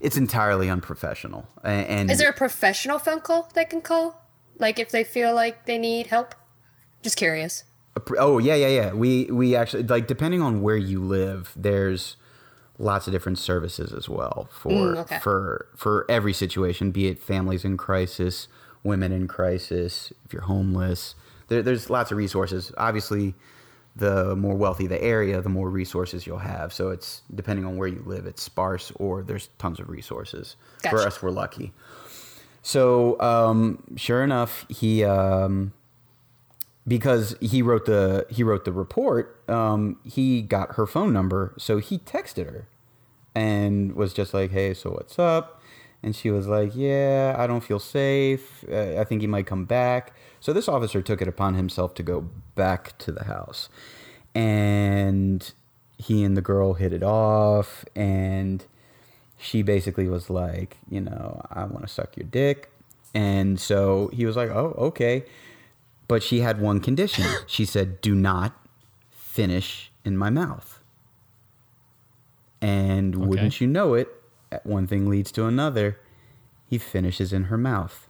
[0.00, 1.48] it's entirely unprofessional.
[1.64, 4.22] And Is there a professional phone call they can call?
[4.58, 6.34] Like if they feel like they need help?
[7.02, 7.64] Just curious.
[8.18, 8.92] Oh yeah, yeah, yeah.
[8.92, 12.16] We we actually like depending on where you live, there's
[12.78, 15.18] lots of different services as well for Mm, okay.
[15.20, 18.48] for for every situation, be it families in crisis,
[18.82, 21.14] women in crisis, if you're homeless.
[21.48, 22.72] There, there's lots of resources.
[22.76, 23.34] Obviously,
[23.96, 26.72] the more wealthy the area, the more resources you'll have.
[26.72, 30.56] So it's depending on where you live, it's sparse or there's tons of resources.
[30.90, 31.72] For us, we're lucky.
[32.62, 35.04] So um, sure enough, he.
[35.04, 35.72] Um,
[36.88, 41.78] because he wrote the he wrote the report um, he got her phone number so
[41.78, 42.68] he texted her
[43.34, 45.55] and was just like hey so what's up
[46.02, 49.64] and she was like yeah i don't feel safe uh, i think he might come
[49.64, 53.68] back so this officer took it upon himself to go back to the house
[54.34, 55.52] and
[55.98, 58.64] he and the girl hit it off and
[59.38, 62.70] she basically was like, you know, I want to suck your dick.
[63.14, 65.24] And so he was like, oh, okay.
[66.08, 67.26] But she had one condition.
[67.46, 68.54] She said, do not
[69.10, 70.82] finish in my mouth.
[72.60, 74.08] And wouldn't you know it,
[74.64, 75.98] one thing leads to another.
[76.68, 78.08] He finishes in her mouth.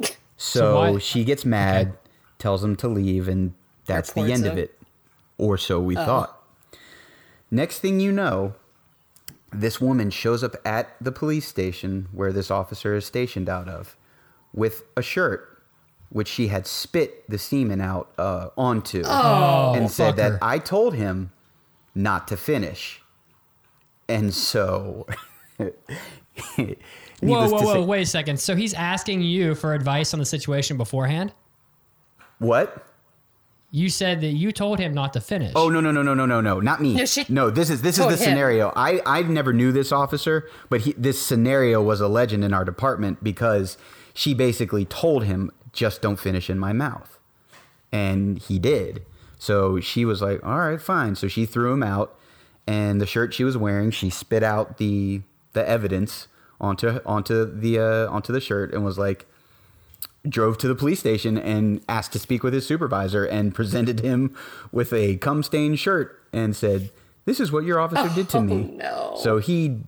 [0.40, 1.98] So, why- she gets mad,
[2.38, 3.54] tells him to leave, and
[3.86, 4.78] that's the end of it.
[5.36, 6.40] Or so we thought.
[7.50, 8.54] Next thing you know,
[9.50, 13.96] this woman shows up at the police station where this officer is stationed out of
[14.54, 15.60] with a shirt
[16.10, 20.38] which she had spit the semen out uh, onto Oh, and said that.
[20.40, 21.32] I told him
[21.96, 23.02] not to finish.
[24.08, 25.06] And so,
[27.20, 27.74] Whoa, whoa, whoa!
[27.74, 28.38] say- Wait a second.
[28.38, 31.32] So he's asking you for advice on the situation beforehand.
[32.38, 32.84] what?
[33.70, 35.52] You said that you told him not to finish.
[35.54, 36.94] Oh no no no no no no no not me.
[36.94, 38.16] No, she no this is this is the him.
[38.18, 38.72] scenario.
[38.74, 42.64] I I never knew this officer, but he, this scenario was a legend in our
[42.64, 43.76] department because
[44.14, 47.18] she basically told him just don't finish in my mouth,
[47.92, 49.04] and he did.
[49.38, 51.14] So she was like, all right, fine.
[51.14, 52.18] So she threw him out,
[52.66, 55.20] and the shirt she was wearing, she spit out the
[55.58, 56.28] the evidence
[56.60, 59.26] onto onto the uh, onto the shirt and was like,
[60.28, 64.36] drove to the police station and asked to speak with his supervisor and presented him
[64.70, 66.90] with a cum stained shirt and said,
[67.24, 69.16] "This is what your officer did to me." no.
[69.20, 69.80] So he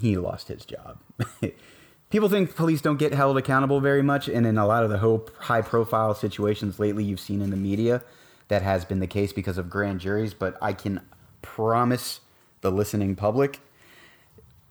[0.00, 0.98] he lost his job.
[2.10, 5.32] People think police don't get held accountable very much, and in a lot of the
[5.40, 8.02] high profile situations lately you've seen in the media,
[8.48, 10.34] that has been the case because of grand juries.
[10.34, 11.00] But I can
[11.40, 12.20] promise
[12.60, 13.60] the listening public,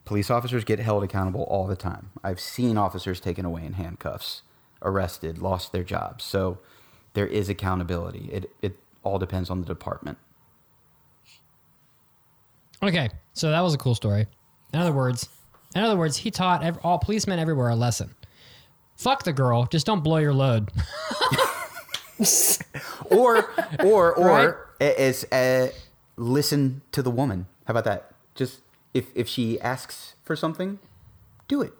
[0.06, 2.12] police officers get held accountable all the time.
[2.24, 4.42] I've seen officers taken away in handcuffs,
[4.82, 6.24] arrested, lost their jobs.
[6.24, 6.60] So
[7.14, 8.30] there is accountability.
[8.32, 10.18] It it all depends on the department.
[12.84, 14.28] Okay, so that was a cool story.
[14.74, 15.30] In other words,
[15.76, 18.16] in other words, he taught ev- all policemen everywhere a lesson.
[18.98, 20.72] Fuck the girl, just don't blow your load.
[23.10, 23.50] or
[23.84, 24.28] or or
[24.80, 24.98] Right?
[25.00, 25.70] is uh,
[26.18, 27.48] listen to the woman.
[27.66, 28.12] How about that?
[28.36, 28.62] Just
[28.94, 30.80] if if she asks for something,
[31.48, 31.74] do it.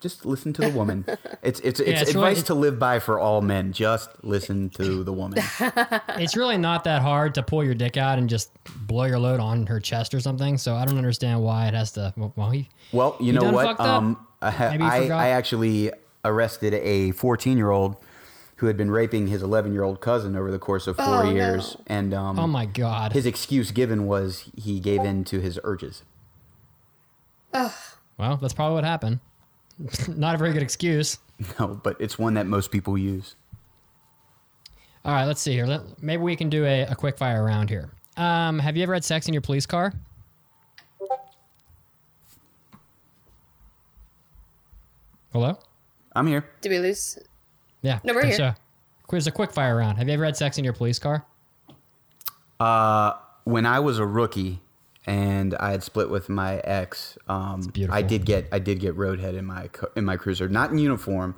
[0.00, 1.04] Just listen to the woman.
[1.42, 3.72] It's it's it's, it's advice really- to live by for all men.
[3.72, 5.42] Just listen to the woman.
[6.18, 8.50] it's really not that hard to pull your dick out and just
[8.86, 10.58] blow your load on her chest or something.
[10.58, 12.12] So I don't understand why it has to.
[12.36, 13.80] Well, he, Well, you know what?
[13.80, 15.08] Um, I, Maybe I.
[15.08, 15.90] I actually
[16.24, 17.96] arrested a 14 year old
[18.56, 21.30] who had been raping his 11 year old cousin over the course of four Oh,
[21.30, 21.76] years.
[21.78, 21.84] no.
[21.86, 23.12] And um, Oh my god.
[23.14, 26.02] his excuse given was he gave in to his urges.
[27.52, 29.20] Well, that's probably what happened.
[30.08, 31.18] Not a very good excuse.
[31.58, 33.34] No, but it's one that most people use.
[35.04, 35.64] All right, let's see here.
[35.64, 37.90] Let, maybe we can do a, a quick fire round here.
[38.16, 39.94] Um, have you ever had sex in your police car?
[45.32, 45.58] Hello?
[46.14, 46.44] I'm here.
[46.60, 47.18] Did we lose?
[47.82, 48.00] Yeah.
[48.04, 48.46] No, we're it's here.
[48.48, 48.56] A,
[49.06, 49.96] quiz a quick fire round.
[49.96, 51.24] Have you ever had sex in your police car?
[52.58, 53.12] Uh,
[53.44, 54.60] when I was a rookie
[55.06, 57.72] and I had split with my ex, um.
[57.90, 61.34] I did get I did get roadhead in my in my cruiser, not in uniform,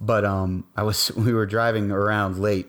[0.00, 2.68] but um, I was we were driving around late,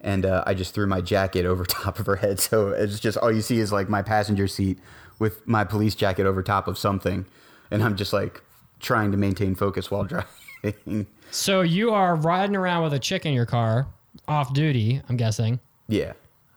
[0.00, 3.18] and uh, I just threw my jacket over top of her head, so it's just
[3.18, 4.78] all you see is like my passenger seat
[5.18, 7.26] with my police jacket over top of something,
[7.70, 8.42] and I'm just like
[8.80, 10.04] trying to maintain focus while
[10.62, 11.06] driving.
[11.30, 13.86] So you are riding around with a chick in your car,
[14.28, 15.60] off duty, I'm guessing.
[15.88, 16.12] yeah.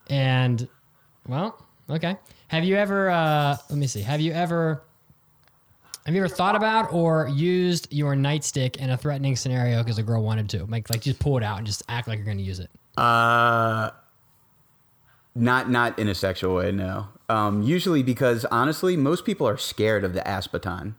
[0.08, 0.68] And
[1.28, 2.16] well, okay.
[2.50, 4.00] Have you ever uh let me see.
[4.00, 4.82] Have you ever
[6.04, 10.02] have you ever thought about or used your nightstick in a threatening scenario because a
[10.02, 10.64] girl wanted to?
[10.64, 12.68] Like like just pull it out and just act like you're gonna use it.
[12.96, 13.90] Uh,
[15.36, 17.06] not not in a sexual way, no.
[17.28, 20.96] Um, usually because honestly, most people are scared of the Asp baton,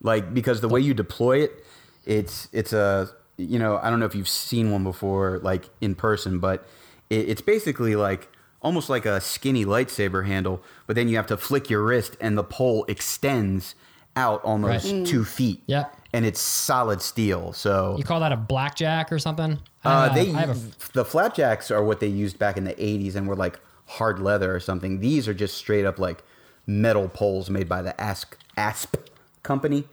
[0.00, 1.64] like because the way you deploy it,
[2.04, 5.94] it's it's a you know I don't know if you've seen one before like in
[5.94, 6.66] person, but
[7.08, 8.31] it, it's basically like
[8.62, 12.38] almost like a skinny lightsaber handle, but then you have to flick your wrist and
[12.38, 13.74] the pole extends
[14.16, 15.06] out almost Right.
[15.06, 15.62] two feet.
[15.66, 15.96] Yep.
[16.14, 19.58] and it's solid steel, so You call that a blackjack or something?
[19.84, 20.54] Uh, they a
[20.92, 24.54] the flapjacks are what they used back in the '80s and were like hard leather
[24.54, 25.00] or something.
[25.00, 26.22] These are just straight up like
[26.66, 28.96] metal poles made by the Asp Asp
[29.42, 29.84] company,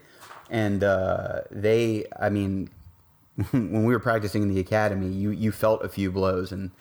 [0.50, 2.70] and uh, they, I mean,
[3.52, 6.72] when we were practicing in the academy, you you felt a few blows and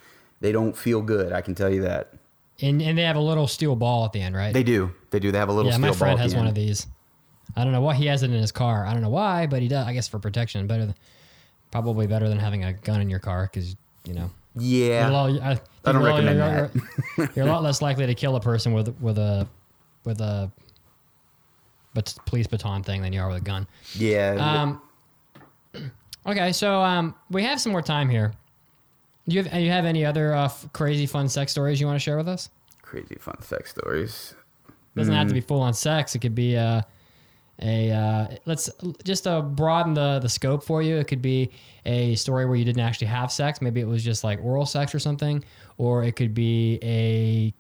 [0.41, 1.33] they don't feel good.
[1.33, 2.13] I can tell you that
[2.61, 4.53] and, and they have a little steel ball at the end, right?
[4.53, 4.93] they do.
[5.11, 5.31] They do.
[5.31, 5.87] They have a little steel ball.
[5.87, 6.49] yeah, my friend has one end.
[6.49, 6.87] of these.
[7.57, 8.85] I don't know why he has it in his car.
[8.85, 9.87] I don't know why, but he does.
[9.87, 10.95] I guess for protection, better than
[11.71, 14.31] probably better than having a gun in your car because you know.
[14.61, 16.71] Yeah, You're a lot, I, I don't recommend you're,
[17.17, 19.47] You're, you're a lot less likely to kill a person with with a
[20.05, 20.51] with a
[21.95, 23.69] but police baton thing than you are with a gun.
[23.95, 24.73] yeah.
[25.75, 25.93] Um,
[26.27, 28.33] okay, so um, we have some more time here.
[29.29, 31.97] Do you have you have any other uh, f- crazy fun sex stories you want
[31.97, 32.49] to share with us?
[32.83, 34.35] Crazy fun sex stories.
[34.97, 36.15] doesn't have to be full on sex.
[36.15, 36.81] It could be uh,
[37.61, 38.71] a uh, let's
[39.05, 40.97] just uh, broaden the the scope for you.
[40.97, 41.51] It could be
[41.85, 43.61] a story where you didn't actually have sex.
[43.61, 45.45] Maybe it was just like oral sex or something,
[45.77, 47.55] or it could be a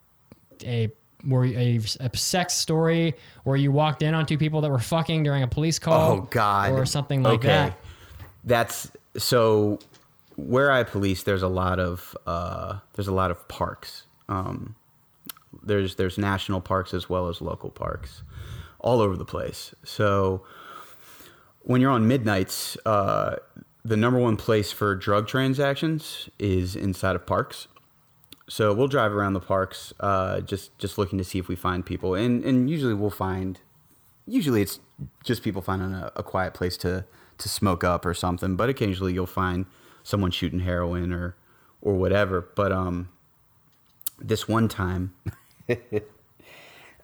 [0.64, 0.90] a
[1.24, 3.14] where a, a sex story
[3.44, 6.12] where you walked in on two people that were fucking during a police call.
[6.12, 7.78] Oh God, or something like that.
[8.44, 9.80] That's so.
[10.38, 14.04] Where I police, there's a lot of uh, there's a lot of parks.
[14.28, 14.76] Um,
[15.64, 18.22] there's there's national parks as well as local parks,
[18.78, 19.74] all over the place.
[19.82, 20.44] So
[21.62, 23.36] when you're on midnights, uh,
[23.84, 27.66] the number one place for drug transactions is inside of parks.
[28.48, 31.84] So we'll drive around the parks, uh, just just looking to see if we find
[31.84, 33.58] people, and and usually we'll find
[34.24, 34.78] usually it's
[35.24, 37.04] just people finding a, a quiet place to
[37.38, 39.66] to smoke up or something but occasionally you'll find
[40.08, 41.36] someone shooting heroin or
[41.82, 43.08] or whatever but um
[44.18, 45.14] this one time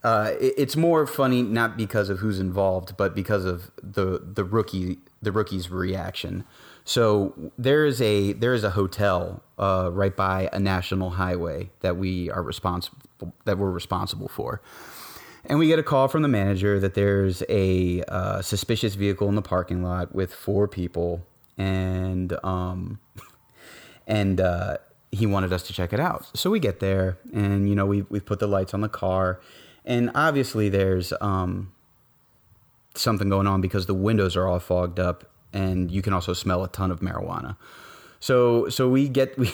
[0.05, 4.45] uh it, it's more funny not because of who's involved but because of the the
[4.45, 6.45] rookie the rookie's reaction.
[6.85, 11.97] So there is a there is a hotel uh, right by a national highway that
[11.97, 12.99] we are responsible
[13.45, 14.61] that we're responsible for.
[15.47, 19.35] And we get a call from the manager that there's a uh, suspicious vehicle in
[19.35, 21.27] the parking lot with four people,
[21.59, 22.99] and um,
[24.07, 24.79] and uh,
[25.13, 26.27] he wanted us to check it out.
[26.37, 29.41] So we get there, and you know we we put the lights on the car,
[29.85, 31.73] and obviously there's um,
[32.95, 36.65] something going on because the windows are all fogged up, and you can also smell
[36.65, 37.57] a ton of marijuana.
[38.21, 39.53] So so we get we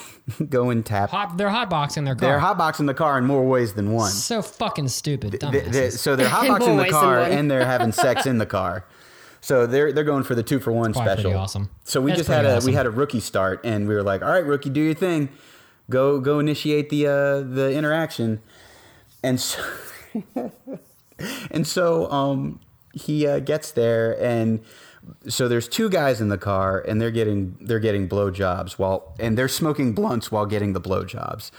[0.49, 1.11] go and tap.
[1.11, 2.29] Hot, they're hotboxing their car.
[2.29, 4.11] They're hotboxing the car in more ways than one.
[4.13, 5.33] so fucking stupid.
[5.33, 5.73] They- dumbasses.
[5.73, 8.85] they- so they're hotboxing the car and they're having sex in the car.
[9.41, 11.37] So they're they're going for the two for one Probably special.
[11.37, 11.71] awesome.
[11.85, 12.67] So we That's just had a awesome.
[12.71, 15.29] we had a rookie start and we were like, all right, rookie, do your thing,
[15.89, 18.41] go go initiate the uh, the interaction,
[19.23, 19.63] and so
[21.51, 22.61] and so um,
[22.93, 24.61] he uh, gets there and.
[25.29, 29.37] So there's two guys in the car, and they're getting they're getting blowjobs while and
[29.37, 31.51] they're smoking blunts while getting the blowjobs.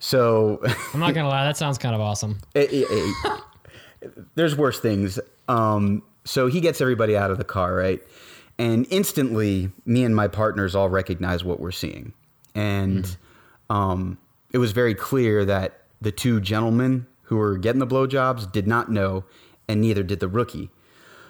[0.00, 0.60] So
[0.92, 2.38] I'm not gonna lie, that sounds kind of awesome.
[2.52, 5.20] it- it- it- there's worse things.
[5.46, 8.00] Um, so he gets everybody out of the car, right?
[8.60, 12.12] and instantly, me and my partners all recognize what we're seeing,
[12.54, 13.16] and
[13.70, 14.18] um,
[14.52, 18.90] it was very clear that the two gentlemen who were getting the blowjobs did not
[18.90, 19.24] know,
[19.66, 20.68] and neither did the rookie.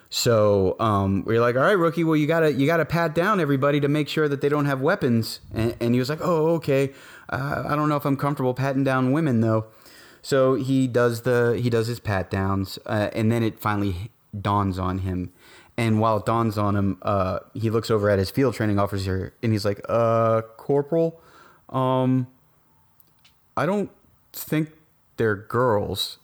[0.08, 2.02] So um, we are like, all right, rookie.
[2.02, 4.80] Well, you gotta you gotta pat down everybody to make sure that they don't have
[4.80, 5.38] weapons.
[5.54, 6.92] And, and he was like, oh, okay.
[7.28, 9.66] Uh, I don't know if I'm comfortable patting down women though.
[10.20, 14.78] So he does the he does his pat downs, uh, and then it finally dawns
[14.78, 15.32] on him.
[15.76, 19.32] And while it dawns on him, uh, he looks over at his field training officer,
[19.42, 21.20] and he's like, "Uh, corporal,
[21.70, 22.26] um,
[23.56, 23.90] I don't
[24.32, 24.72] think
[25.16, 26.18] they're girls."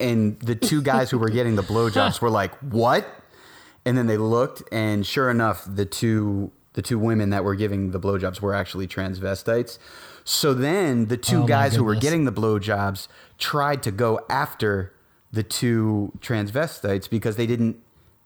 [0.00, 3.06] And the two guys who were getting the blowjobs were like, "What?"
[3.84, 7.90] And then they looked, and sure enough, the two the two women that were giving
[7.90, 9.78] the blowjobs were actually transvestites.
[10.24, 14.92] So then the two Oh guys who were getting the blowjobs tried to go after
[15.36, 17.76] the two transvestites because they didn't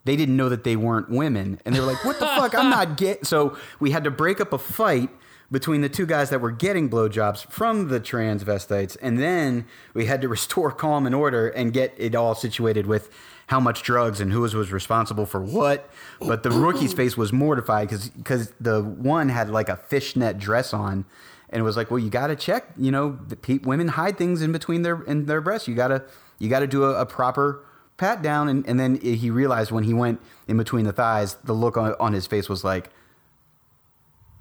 [0.05, 2.55] they didn't know that they weren't women, and they were like, "What the fuck?
[2.55, 5.11] I'm not get." So we had to break up a fight
[5.53, 10.23] between the two guys that were getting blowjobs from the transvestites, and then we had
[10.23, 13.11] to restore calm and order and get it all situated with
[13.49, 15.91] how much drugs and who was, was responsible for what.
[16.21, 20.73] But the rookie's face was mortified because because the one had like a fishnet dress
[20.73, 21.05] on.
[21.53, 22.67] And it was like, well, you got to check.
[22.77, 25.67] You know, the pe- women hide things in between their in their breasts.
[25.67, 26.05] You gotta
[26.41, 27.65] you got to do a, a proper
[27.97, 28.49] pat down.
[28.49, 31.95] And, and then he realized when he went in between the thighs, the look on,
[32.01, 32.91] on his face was like,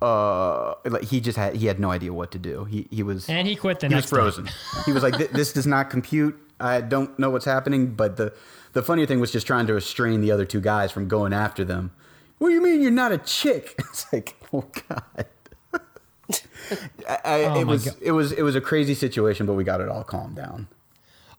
[0.02, 2.64] uh, like he just had he had no idea what to do.
[2.64, 4.50] He he was And he quit the he next was frozen.
[4.86, 6.39] he was like, this does not compute.
[6.60, 7.93] I don't know what's happening.
[7.95, 8.34] But the
[8.72, 11.66] the funny thing was just trying to restrain the other two guys from going after
[11.66, 11.91] them.
[12.38, 13.76] What do you mean you're not a chick?
[13.89, 15.26] It's like, oh god.
[17.10, 17.95] I, I, Oh it was God.
[18.02, 20.68] it was it was a crazy situation, but we got it all calmed down.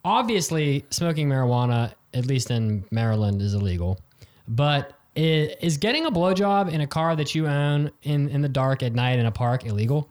[0.04, 3.98] Obviously smoking marijuana, at least in Maryland, is illegal.
[4.48, 8.82] But is getting a blowjob in a car that you own in, in the dark
[8.82, 10.08] at night in a park illegal?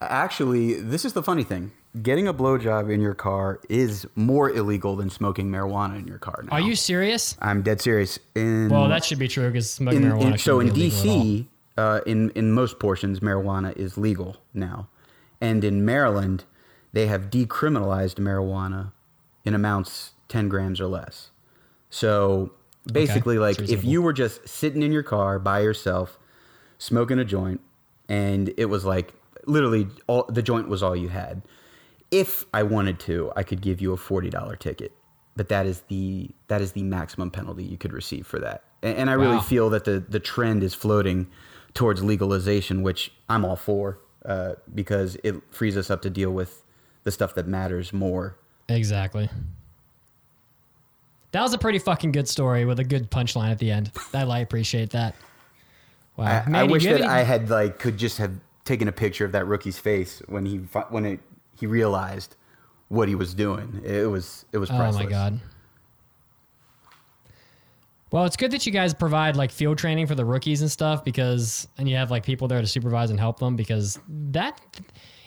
[0.00, 1.72] Actually, this is the funny thing.
[2.02, 6.44] Getting a blowjob in your car is more illegal than smoking marijuana in your car.
[6.44, 6.52] Now.
[6.52, 7.36] Are you serious?
[7.40, 8.18] I'm dead serious.
[8.34, 10.32] In, Well, that should be true because smoking in, marijuana.
[10.32, 10.68] in, so in.
[10.70, 11.46] DC,
[11.76, 14.86] uh, in in most portions, marijuana is legal now,
[15.40, 16.44] and in Maryland,
[16.92, 18.92] they have decriminalized marijuana
[19.44, 21.30] in amounts ten grams or less.
[21.90, 22.52] So
[22.90, 26.18] basically, like if you were just sitting in your car by yourself,
[26.78, 27.60] smoking a joint,
[28.08, 29.14] and it was like
[29.46, 31.42] literally all the joint was all you had.
[32.10, 34.92] If I wanted to, I could give you a forty dollar ticket,
[35.36, 38.64] but that is the that is the maximum penalty you could receive for that.
[38.82, 41.28] And, and I really feel that the the trend is floating
[41.74, 46.64] towards legalization, which I'm all for uh, because it frees us up to deal with
[47.04, 48.36] the stuff that matters more.
[48.68, 49.28] Exactly.
[51.32, 53.92] That was a pretty fucking good story with a good punchline at the end.
[54.14, 55.14] I like appreciate that.
[56.16, 56.44] Wow.
[56.46, 58.32] I, I wish that have I had like could just have
[58.64, 60.56] taken a picture of that rookie's face when he
[60.88, 61.20] when it,
[61.54, 62.34] he realized
[62.88, 63.82] what he was doing.
[63.84, 64.96] It was it was priceless.
[64.96, 65.40] Oh my god.
[68.10, 71.04] Well, it's good that you guys provide like field training for the rookies and stuff
[71.04, 74.58] because, and you have like people there to supervise and help them because that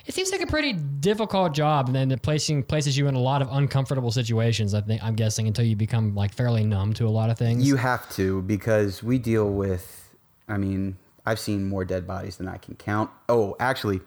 [0.06, 3.20] it seems like a pretty difficult job, and then it placing places you in a
[3.20, 4.74] lot of uncomfortable situations.
[4.74, 7.68] I think I'm guessing until you become like fairly numb to a lot of things.
[7.68, 9.98] You have to because we deal with.
[10.48, 13.10] I mean, I've seen more dead bodies than I can count.
[13.30, 14.02] Oh, actually,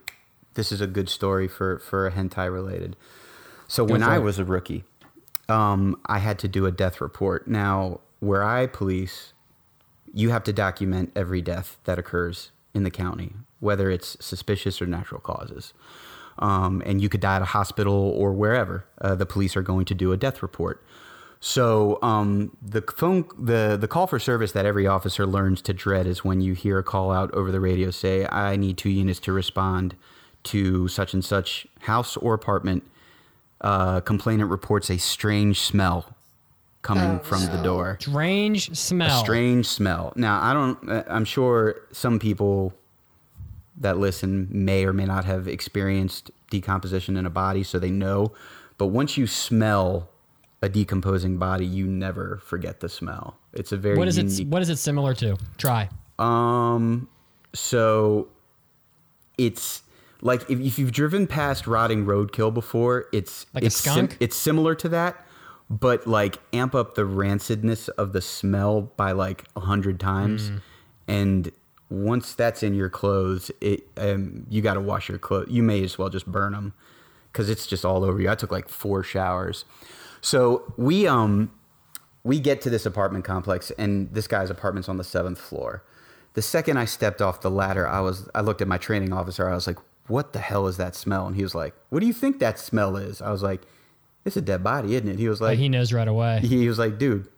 [0.55, 2.97] this is a good story for for a hentai related.
[3.69, 4.21] So when I it.
[4.21, 4.85] was a rookie,
[5.49, 7.49] um, I had to do a death report.
[7.49, 9.33] Now, where I police,
[10.13, 13.33] you have to document every death that occurs in the county,
[13.65, 15.73] whether it's suspicious or natural causes.
[16.39, 18.85] Um, and you could die at a hospital or wherever.
[19.01, 20.85] Uh, the police are going to do a death report.
[21.41, 26.07] So um, the phone, the the call for service that every officer learns to dread
[26.07, 29.21] is when you hear a call out over the radio say, "I need two units
[29.21, 29.95] to respond
[30.45, 32.83] to such and such house or apartment."
[33.61, 36.17] Uh, complainant reports a strange smell
[36.81, 39.23] coming from the door strange smell.
[39.23, 40.13] strange smell.
[40.17, 40.91] Now, I don't.
[40.91, 42.73] uh, I'm sure some people
[43.77, 48.33] that listen may or may not have experienced decomposition in a body, so they know.
[48.79, 50.09] But once you smell
[50.63, 53.37] a decomposing body, you never forget the smell.
[53.53, 54.47] It's a very what is it?
[54.47, 55.37] What is it similar to?
[55.59, 55.89] Try.
[56.19, 57.09] Um,
[57.53, 58.29] so
[59.39, 59.83] it's
[60.21, 64.17] like if, if you've driven past rotting roadkill before, it's Like a it's sim- skunk?
[64.21, 65.25] it's similar to that,
[65.69, 70.61] but like amp up the rancidness of the smell by like a hundred times, Mm.
[71.09, 71.53] and
[71.91, 75.49] once that's in your clothes, it um, you got to wash your clothes.
[75.51, 76.75] You may as well just burn them
[77.33, 78.31] because it's just all over you.
[78.31, 79.65] I took like four showers,
[80.21, 81.53] so we um
[82.23, 85.83] we get to this apartment complex and this guy's apartment's on the seventh floor
[86.35, 89.49] the second I stepped off the ladder, I was I looked at my training officer.
[89.49, 89.79] I was like,
[90.09, 92.59] "What the hell is that smell?" And he was like, "What do you think that
[92.59, 93.63] smell is?" I was like,
[94.25, 96.41] "It's a dead body, isn't it?" He was like, Like he knows right away.
[96.41, 97.29] he was like, "Dude,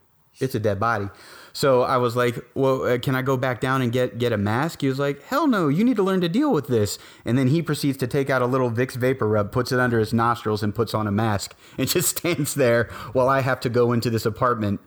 [0.41, 1.11] it's a dead body."
[1.57, 4.37] So I was like, "Well, uh, can I go back down and get get a
[4.37, 7.39] mask?" He was like, "Hell no, you need to learn to deal with this." And
[7.39, 10.13] then he proceeds to take out a little Vicks vapor rub, puts it under his
[10.13, 13.93] nostrils, and puts on a mask, and just stands there while I have to go
[13.93, 14.81] into this apartment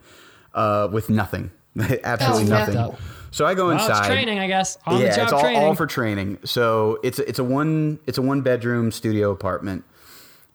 [0.53, 1.49] uh, with nothing,
[2.03, 2.75] absolutely Oh, nothing.
[2.75, 2.89] yeah.
[3.31, 4.77] So I go Well, inside it's training, I guess.
[4.85, 5.63] On yeah, the job it's all, training.
[5.63, 6.37] all for training.
[6.45, 9.85] So it's a, it's a one it's a one bedroom studio apartment,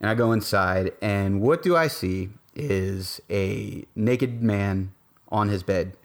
[0.00, 4.92] and I go inside, and what do I see is a naked man
[5.28, 5.96] on his bed,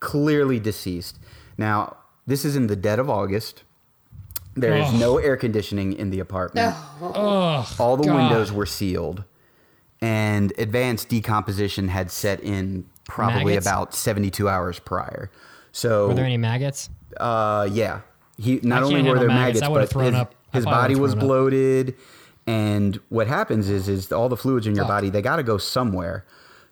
[0.00, 1.18] clearly deceased.
[1.58, 3.62] Now this is in the dead of August.
[4.54, 5.00] There is Ugh.
[5.00, 6.74] no air conditioning in the apartment.
[7.02, 8.14] Ugh, All the God.
[8.16, 9.24] windows were sealed,
[10.00, 13.66] and advanced decomposition had set in probably Maggots?
[13.66, 15.30] about seventy two hours prior.
[15.72, 16.88] So Were there any maggots?
[17.18, 18.00] uh, yeah.
[18.38, 19.60] He not only were there maggots.
[19.62, 20.34] maggots, but his, up.
[20.52, 21.20] His body was up.
[21.20, 21.94] bloated.
[22.46, 25.58] And what happens is, is all the fluids in your body they got to go
[25.58, 26.24] somewhere.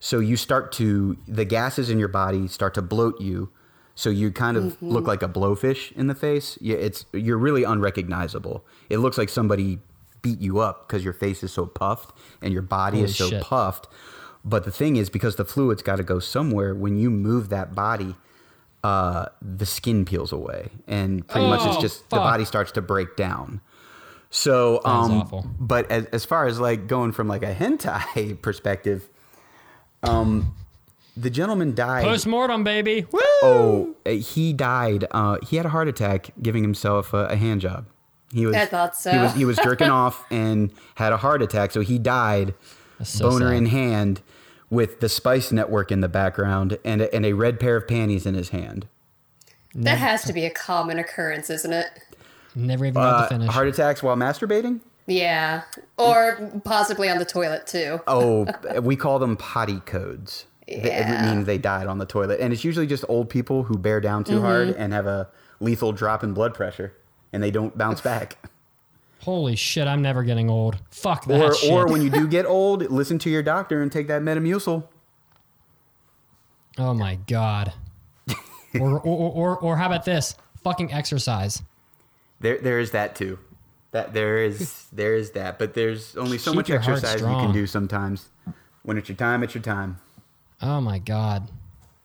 [0.09, 3.49] So you start to the gases in your body start to bloat you.
[3.95, 4.91] So you kind of Mm-hmm.
[4.91, 6.59] look like a blowfish in the face.
[6.61, 8.67] Yeah, it's you're really unrecognizable.
[8.91, 9.79] It looks like somebody
[10.21, 13.43] beat you up because your face is so puffed and your body is so shit.
[13.43, 13.87] puffed.
[14.45, 17.75] But the thing is, because the fluids got to go somewhere, when you move that
[17.75, 18.15] body,
[18.83, 22.83] uh, the skin peels away, and pretty much it's Oh, just the body starts to
[22.83, 23.63] break down.
[24.29, 25.47] So, um, awful.
[25.59, 29.09] but as, as far as like going from like a hentai perspective,
[30.09, 30.55] um,
[31.17, 32.05] the gentleman died.
[32.05, 33.07] Post mortem, baby.
[33.13, 33.21] Woo!
[33.43, 35.07] oh, uh, he died.
[35.11, 37.87] Uh, he had a heart attack giving himself a, a hand job.
[38.33, 38.57] He was.
[38.57, 39.13] I thought so.
[39.13, 39.35] He was.
[39.35, 41.71] He was jerking off and had a heart attack.
[41.71, 42.55] So he died,
[43.03, 43.57] so boner sad.
[43.57, 44.23] in hand,
[44.71, 48.27] with the Spice Network in the background and a, and a red pair of panties
[48.27, 48.89] in his hand.
[49.77, 51.87] that has to be a common occurrence, isn't it?
[52.57, 53.51] Never even got Uh, to finish.
[53.51, 54.81] heart attacks while masturbating.
[55.07, 55.63] Yeah.
[55.99, 58.01] Or possibly on the toilet too.
[58.07, 58.47] Oh,
[58.83, 60.47] we call them potty codes.
[60.67, 61.35] Th- It Yeah.
[61.35, 64.25] means they died on the toilet, and it's usually just old people who bear down
[64.25, 64.81] too hard Mm-hmm.
[64.81, 65.29] and have a
[65.61, 66.95] lethal drop in blood pressure,
[67.33, 68.39] and they don't bounce back.
[69.23, 70.77] Holy shit, I'm never getting old.
[70.91, 71.71] Fuck that or shit.
[71.73, 74.85] or when you do get old, listen to your doctor and take that Metamucil.
[76.79, 77.73] oh my god.
[78.29, 78.35] or,
[78.81, 80.35] or, or, or, or how about this?
[80.63, 81.63] Fucking exercise.
[82.41, 83.39] There there is that too.
[83.95, 87.21] That there is there is that, but there's only so Keep much your heart exercise
[87.21, 87.45] you strong.
[87.45, 88.29] can do sometimes.
[88.83, 89.99] When it's your time, it's your time.
[90.61, 91.49] Oh my god.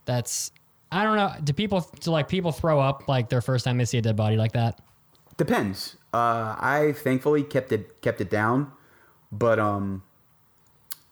[0.06, 0.52] That's
[0.92, 1.34] I don't know.
[1.44, 4.16] Do people do like people throw up like their first time they see a dead
[4.16, 4.80] body like that?
[5.38, 5.96] Depends.
[6.14, 8.72] Uh, I thankfully kept it kept it down,
[9.32, 10.04] but um,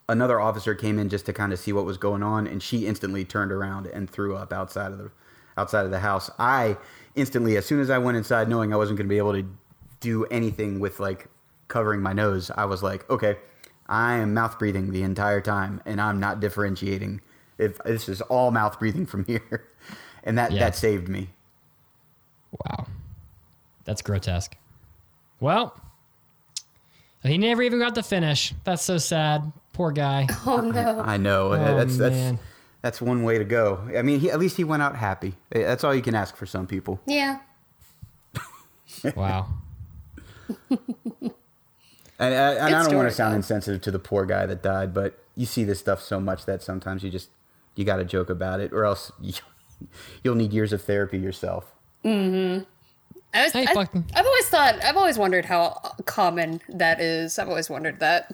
[0.07, 2.85] another officer came in just to kind of see what was going on, and she
[2.85, 5.09] instantly turned around and threw up outside of the
[5.57, 6.29] outside of the house.
[6.37, 6.77] I
[7.15, 9.43] instantly, as soon as I went inside, knowing I wasn't going to be able to
[10.07, 11.27] do anything with like
[11.67, 13.37] covering my nose, I was like, okay,
[13.87, 17.21] I am mouth breathing the entire time, and I'm not differentiating.
[17.57, 19.67] If this is all mouth breathing from here,
[20.23, 20.59] and that Yeah.
[20.61, 21.29] that saved me.
[22.51, 22.87] Wow.
[23.85, 24.55] That's grotesque.
[25.39, 25.73] Well,
[27.23, 28.53] he never even got to finish.
[28.63, 29.51] That's so sad.
[29.73, 30.27] Poor guy.
[30.45, 31.01] Oh no.
[31.01, 31.53] I know.
[31.53, 32.39] Oh, that's that's man.
[32.81, 33.79] that's one way to go.
[33.97, 35.33] I mean, he, at least he went out happy.
[35.51, 36.99] That's all you can ask for some people.
[37.05, 37.39] Yeah.
[39.15, 39.47] Wow.
[42.19, 43.37] And, uh, and I don't want to sound though.
[43.37, 46.63] insensitive to the poor guy that died, but you see this stuff so much that
[46.63, 47.29] sometimes you just
[47.75, 49.33] you got to joke about it, or else you,
[50.23, 51.75] you'll need years of therapy yourself.
[52.03, 52.63] I
[53.35, 55.73] was, Hey, I, fucking- I've always thought, I've always wondered how
[56.05, 57.37] common that is.
[57.37, 58.33] I've always wondered that,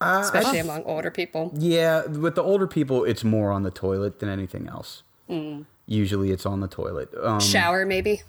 [0.00, 1.52] Uh, especially among older people.
[1.54, 5.02] Yeah, with the older people, it's more on the toilet than anything else.
[5.28, 5.66] Mm.
[5.86, 7.10] Usually, it's on the toilet.
[7.22, 8.22] Um, Shower, maybe.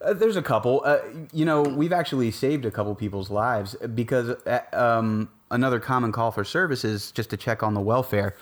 [0.00, 0.82] Uh, there's a couple.
[0.84, 0.98] Uh,
[1.32, 6.30] you know, we've actually saved a couple people's lives because uh, um, another common call
[6.30, 8.36] for service is just to check on the welfare.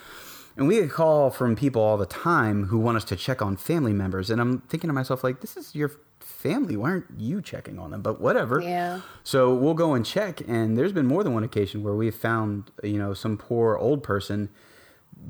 [0.57, 3.57] And we get call from people all the time who want us to check on
[3.57, 4.31] family members.
[4.31, 6.77] And I'm thinking to myself, like, this is your family.
[6.77, 8.01] Why aren't you checking on them?
[8.01, 8.63] But whatever.
[8.63, 9.03] Yeah.
[9.23, 10.41] So we'll go and check.
[10.49, 14.03] And there's been more than one occasion where we've found, you know, some poor old
[14.03, 14.49] person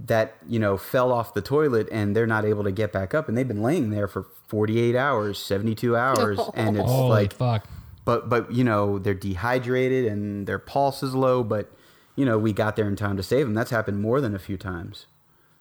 [0.04, 3.28] that you know fell off the toilet and they're not able to get back up
[3.28, 7.66] and they've been laying there for 48 hours 72 hours and it's Holy like fuck.
[8.04, 11.72] but but you know they're dehydrated and their pulse is low but
[12.14, 14.38] you know we got there in time to save them that's happened more than a
[14.38, 15.06] few times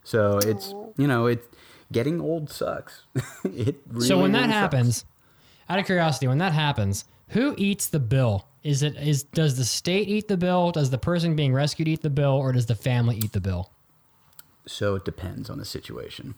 [0.04, 1.48] so it's you know it's
[1.92, 3.04] getting old sucks
[3.46, 4.54] it really, so when that sucks.
[4.54, 5.06] happens,
[5.70, 8.48] out of curiosity, when that happens, who eats the bill?
[8.64, 10.72] Is it is does the state eat the bill?
[10.72, 13.72] Does the person being rescued eat the bill, or does the family eat the bill?
[14.68, 16.36] So it depends on the situation.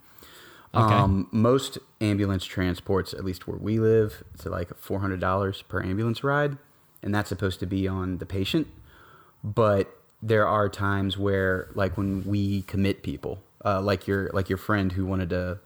[0.75, 0.93] Okay.
[0.93, 5.81] Um, most ambulance transports, at least where we live, it's like four hundred dollars per
[5.81, 6.57] ambulance ride,
[7.01, 8.67] and that's supposed to be on the patient.
[9.43, 14.57] But there are times where, like when we commit people, uh, like your like your
[14.57, 15.59] friend who wanted to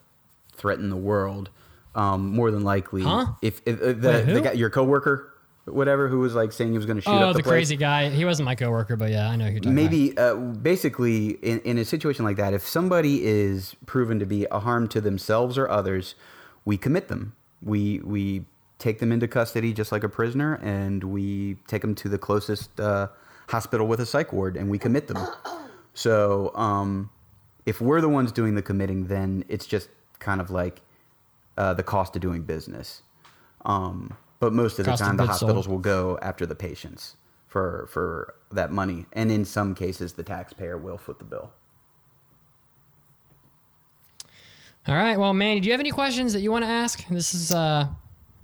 [0.55, 1.49] threaten the world,
[1.95, 3.28] um, more than likely, Huh?
[3.41, 5.30] if, if uh, the, Wait, the guy, your coworker,
[5.66, 7.51] whatever, who was like saying he was going to shoot Oh, up the, the, place,
[7.51, 8.09] crazy guy.
[8.09, 9.91] He wasn't my coworker, but yeah, I know who you're talking about.
[9.91, 14.45] maybe uh, basically in, in a situation like that if somebody is proven to be
[14.51, 16.16] a harm to themselves or others
[16.66, 18.45] we commit them we we
[18.80, 22.80] take them into custody just like a prisoner and we take them to the closest
[22.80, 23.07] uh,
[23.49, 25.28] hospital with a psych ward and we commit them
[25.93, 27.09] so um,
[27.68, 29.89] if we're the ones doing the committing then it's just
[30.20, 30.82] kind of like
[31.57, 33.03] uh, the cost of doing business
[33.66, 35.50] um, but most of the Cost of time the goods sold.
[35.52, 37.16] hospitals will go after the patients
[37.48, 41.52] for for that money and in some cases the taxpayer will foot the bill
[44.88, 45.18] All right.
[45.18, 47.06] Well, Mandy, do you have any questions that you want to ask?
[47.08, 47.88] This is uh,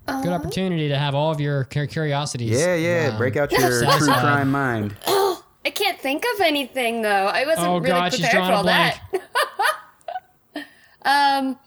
[0.08, 2.52] a good opportunity to have all of your curiosities.
[2.60, 4.20] yeah yeah um, break out your true satisfied.
[4.22, 7.26] crime mind I can't think of anything though.
[7.28, 9.02] I wasn't Oh, really God, she's prepared for all that.
[11.02, 11.58] um,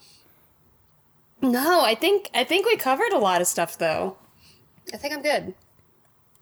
[1.43, 4.17] no, I think I think we covered a lot of stuff though.
[4.95, 5.55] I think I'm good.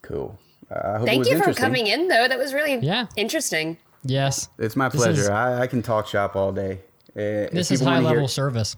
[0.03, 0.39] cool
[0.71, 2.29] uh, I hope it Thank was you for coming in though.
[2.29, 3.07] That was really Yeah.
[3.17, 3.79] interesting.
[4.05, 4.49] Yes.
[4.59, 6.81] it's my pleasure is- I, I can talk shop all day
[7.17, 8.77] Uh, This is high level hear- service.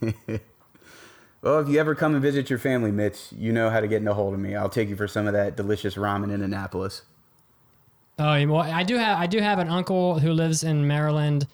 [1.42, 4.00] well if you ever come and visit your family mitch you know how to get
[4.00, 6.42] in a hold of me i'll take you for some of that delicious ramen in
[6.42, 7.02] annapolis
[8.18, 11.46] Oh, well, I do have I do have an uncle who lives in Maryland,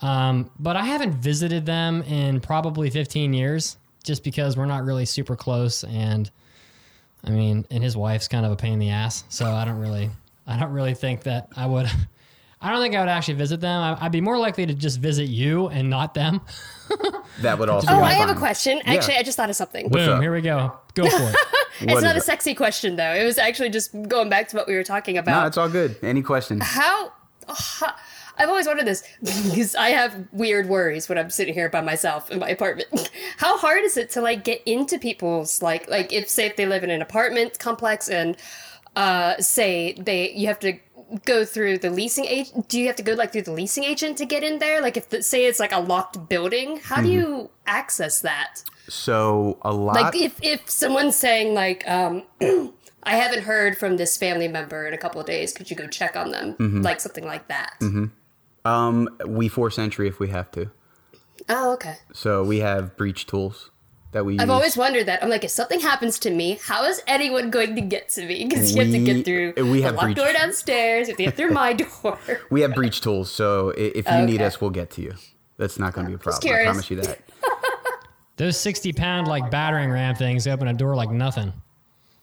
[0.00, 5.04] um, but I haven't visited them in probably 15 years, just because we're not really
[5.04, 6.28] super close, and
[7.24, 9.78] I mean, and his wife's kind of a pain in the ass, so I don't
[9.78, 10.10] really
[10.46, 11.86] I don't really think that I would.
[12.62, 13.80] I don't think I would actually visit them.
[13.80, 16.42] I, I'd be more likely to just visit you and not them.
[17.40, 18.38] that would also Oh, be I have a fine.
[18.38, 18.76] question.
[18.84, 18.92] Yeah.
[18.92, 19.84] Actually, I just thought of something.
[19.88, 20.22] What's Boom, up?
[20.22, 20.76] here we go.
[20.94, 21.36] Go for it.
[21.80, 22.22] it's not a it?
[22.22, 23.14] sexy question though.
[23.14, 25.40] It was actually just going back to what we were talking about.
[25.40, 27.12] no it's all good any questions how,
[27.48, 27.94] how
[28.38, 32.30] I've always wondered this because I have weird worries when I'm sitting here by myself
[32.30, 33.10] in my apartment.
[33.36, 36.66] How hard is it to like get into people's like like if say if they
[36.66, 38.36] live in an apartment complex and
[38.96, 40.78] uh say they you have to
[41.24, 44.16] go through the leasing agent do you have to go like through the leasing agent
[44.16, 47.08] to get in there like if the, say it's like a locked building how do
[47.08, 52.22] you access that so a lot like if if someone's saying like um
[53.02, 55.52] I haven't heard from this family member in a couple of days.
[55.52, 56.54] Could you go check on them?
[56.54, 56.82] Mm-hmm.
[56.82, 57.74] Like something like that.
[58.70, 60.70] Um we force entry if we have to
[61.48, 61.96] Oh, okay.
[62.12, 63.70] So we have breach tools
[64.12, 64.38] that we.
[64.38, 65.22] I've always wondered that.
[65.22, 68.44] I'm like, if something happens to me, how is anyone going to get to me?
[68.44, 71.08] Because you have to get through we have locked breach- door downstairs.
[71.08, 72.18] You have to get through my door.
[72.50, 75.14] we have breach tools, so if you need us, we'll get to you.
[75.56, 76.54] That's not going to be a problem.
[76.54, 77.20] I promise you that.
[78.36, 81.52] Those 60 pound like battering ram things open a door like nothing.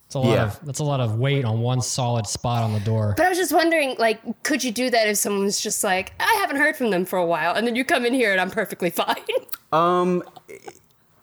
[0.08, 0.44] It's a lot Yeah.
[0.46, 3.14] of that's a lot of weight on one solid spot on the door.
[3.18, 6.34] But I was just wondering, like, could you do that if someone's just like, I
[6.40, 8.50] haven't heard from them for a while, and then you come in here and I'm
[8.52, 9.16] perfectly fine.
[9.74, 10.24] Um,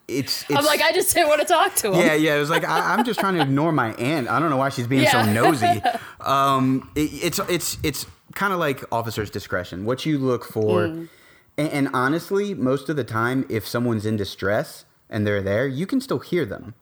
[0.07, 1.95] it's, it's I'm like, I just didn't want to talk to them.
[1.95, 2.37] yeah, yeah.
[2.37, 4.29] It was like I, I'm just trying to ignore my aunt.
[4.29, 5.81] I don't know why she's being so nosy.
[6.21, 9.87] Um, it, it's it's it's kind of like officer's discretion.
[9.87, 11.09] What you look for, Mm.
[11.57, 15.87] and, and honestly, most of the time, if someone's in distress and they're there, you
[15.87, 16.75] can still hear them.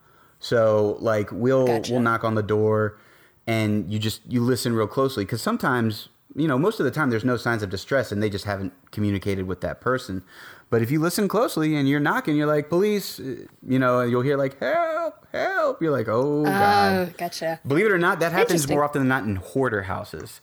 [0.42, 1.92] So like we'll Gotcha.
[1.92, 2.98] we'll knock on the door,
[3.46, 7.10] and you just you listen real closely because sometimes you know most of the time
[7.10, 10.24] there's no signs of distress and they just haven't communicated with that person.
[10.68, 14.22] But if you listen closely and you're knocking, you're like police, uh, you know, you'll
[14.22, 15.80] hear like help, help.
[15.80, 17.08] You're like oh god.
[17.08, 17.60] Oh, gotcha.
[17.64, 20.40] Believe it or not, that happens more often than not in hoarder houses.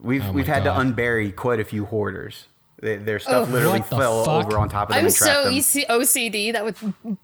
[0.00, 0.82] We've Oh we've had God.
[0.82, 2.46] to unbury quite a few hoarders.
[2.80, 3.52] They, their stuff Oh.
[3.52, 4.46] literally the fell fuck?
[4.46, 5.52] over on top of them I'm and so them.
[5.54, 6.76] EC- OCD that would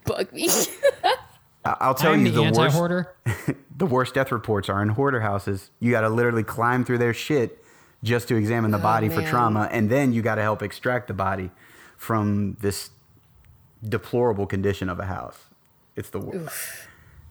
[0.05, 0.47] bug me.
[1.69, 2.75] I- I'll tell I'm you the the worst.
[2.75, 3.13] hoarder.
[3.79, 5.71] The worst death reports are in hoarder houses.
[5.79, 7.63] You got to literally climb through their shit
[8.03, 10.61] just to examine the oh, body for Oh, trauma, and then you got to help
[10.61, 11.49] extract the body
[11.95, 12.89] from this
[13.87, 15.37] deplorable condition of a house.
[15.95, 16.57] It's the worst.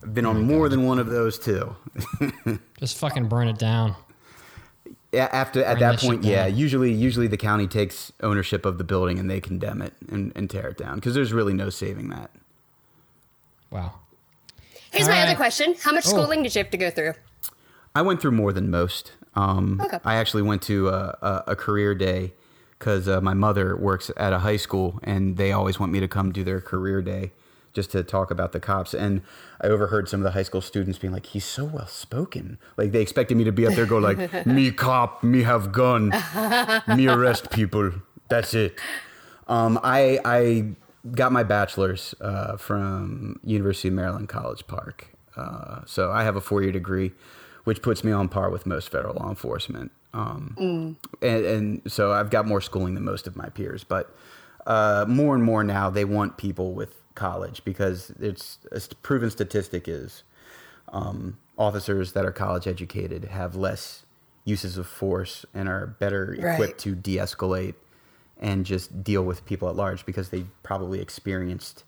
[0.03, 1.77] I've been oh on more than one of those too.
[2.81, 3.95] Just fucking burn it down.
[5.13, 6.57] Yeah, after at that that point, yeah, down.
[6.57, 10.49] usually usually the county takes ownership of the building and they condemn it and, and
[10.49, 12.31] tear it down because there's really no saving that.
[13.71, 14.01] Wow.
[14.99, 16.11] Here's All my other question: How much Oh.
[16.11, 17.15] schooling did you have to go through?
[17.95, 19.13] I went through more than most.
[19.35, 19.99] Um, Okay.
[20.05, 22.33] I actually went to a, a, a career day
[22.79, 26.09] because uh, my mother works at a high school and they always want me to
[26.09, 27.33] come do their career day
[27.73, 28.95] just to talk about the cops.
[28.95, 29.23] And
[29.61, 32.93] I overheard some of the high school students being like, "He's so well spoken." Like
[32.93, 36.13] they expected me to be up there, go like, "Me cop, me have gun,
[36.89, 37.93] me arrest people."
[38.29, 38.79] That's it.
[39.47, 40.65] Um, I I
[41.13, 45.09] got my bachelor's uh, from University of Maryland College Park.
[45.37, 47.13] Uh, so I have a four year degree,
[47.65, 49.93] which puts me on par with most federal law enforcement.
[50.15, 50.55] Um,
[51.23, 53.85] and, and so I've got more schooling than most of my peers.
[53.85, 54.15] But
[54.67, 59.89] uh, more and more now, they want people with college because it's a proven statistic
[59.89, 60.23] is
[60.93, 64.05] um, officers that are college educated have less
[64.45, 67.75] uses of force and are better equipped to de-escalate
[68.39, 71.85] and just deal with people at large because they probably experienced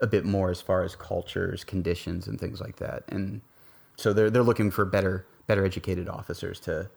[0.00, 3.04] a bit more as far as cultures, conditions, and things like that.
[3.08, 3.40] And
[3.96, 6.88] so they're they're looking for better better educated officers to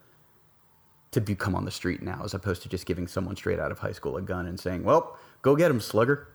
[1.12, 3.80] to become on the street now, as opposed to just giving someone straight out of
[3.80, 6.28] high school a gun and saying, "Well, go get him, slugger."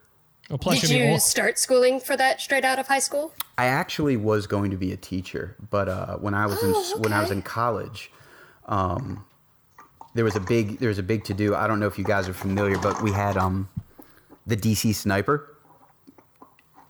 [0.51, 1.21] Well, plus Did you'll be you old.
[1.23, 3.35] start schooling for that straight out of high school?
[3.59, 7.03] I actually was going to be a teacher, but uh, when I was Oh, in
[7.03, 8.11] when I was in college,
[8.67, 9.25] um,
[10.15, 11.55] there was a big there was a big to do.
[11.55, 13.69] I don't know if you guys are familiar, but we had um,
[14.47, 15.55] the DC sniper.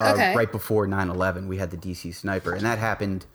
[0.00, 0.34] Uh, Okay.
[0.36, 3.26] Right before 9/11, we had the DC sniper, and that happened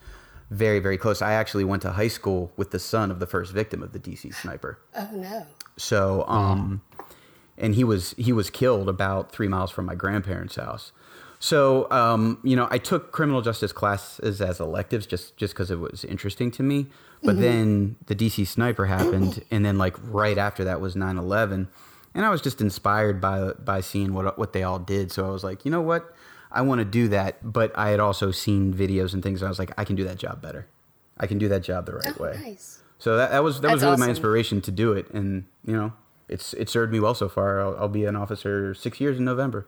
[0.49, 1.21] very very close.
[1.21, 3.99] I actually went to high school with the son of the first victim of the
[3.99, 4.79] DC sniper.
[4.95, 5.45] Oh no.
[5.75, 6.81] So, um,
[7.57, 10.91] and he was he was killed about three miles from my grandparents' house.
[11.43, 15.75] So, um, you know, I took criminal justice classes as electives just just because it
[15.77, 16.87] was interesting to me.
[17.21, 21.67] But then the DC sniper happened, and then like right after that was 9/11,
[22.15, 25.11] and I was just inspired by by seeing what what they all did.
[25.11, 26.15] So I was like, you know what,
[26.49, 27.51] I want to do that.
[27.51, 29.41] But I had also seen videos and things.
[29.41, 30.65] And I was like, I can do that job better.
[31.17, 32.39] I can do that job the right Oh, way.
[32.41, 32.79] nice.
[32.99, 35.75] So that, that was that was That's really my inspiration to do it, and you
[35.75, 35.91] know,
[36.29, 37.59] it's it served me well so far.
[37.59, 39.67] I'll, I'll be an officer six years in November.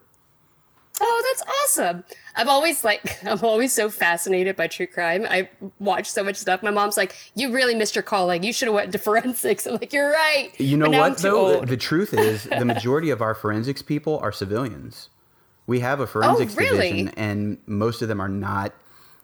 [1.02, 1.44] Oh, that's
[1.80, 2.04] awesome.
[2.36, 5.26] I'm always like, I'm always so fascinated by true crime.
[5.30, 5.50] I
[5.80, 6.64] watch so much stuff.
[6.64, 8.44] My mom's like, you really missed your calling.
[8.44, 9.66] You should have went to forensics.
[9.66, 10.52] I'm like, you're right.
[10.60, 11.56] You know But now I'm what though?
[11.58, 11.68] old.
[11.68, 15.10] The truth is, the majority of our forensics people are civilians.
[15.68, 16.90] We have a forensics Oh, really?
[16.90, 18.74] division, and most of them are not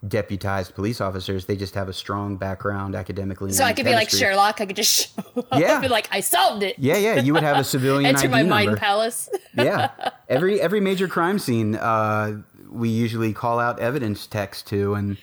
[0.07, 1.45] deputized police officers.
[1.45, 3.51] They just have a strong background academically.
[3.51, 4.09] so I could be like.
[4.09, 4.59] Sherlock.
[4.61, 5.73] I could just show up Yeah.
[5.73, 6.77] and be like, I solved it.
[6.79, 7.15] Yeah, yeah.
[7.15, 8.79] You would have a civilian Enter ID my mind number.
[8.79, 9.29] palace.
[9.53, 9.89] yeah
[10.29, 15.17] every every major crime scene uh, we usually call out evidence techs to and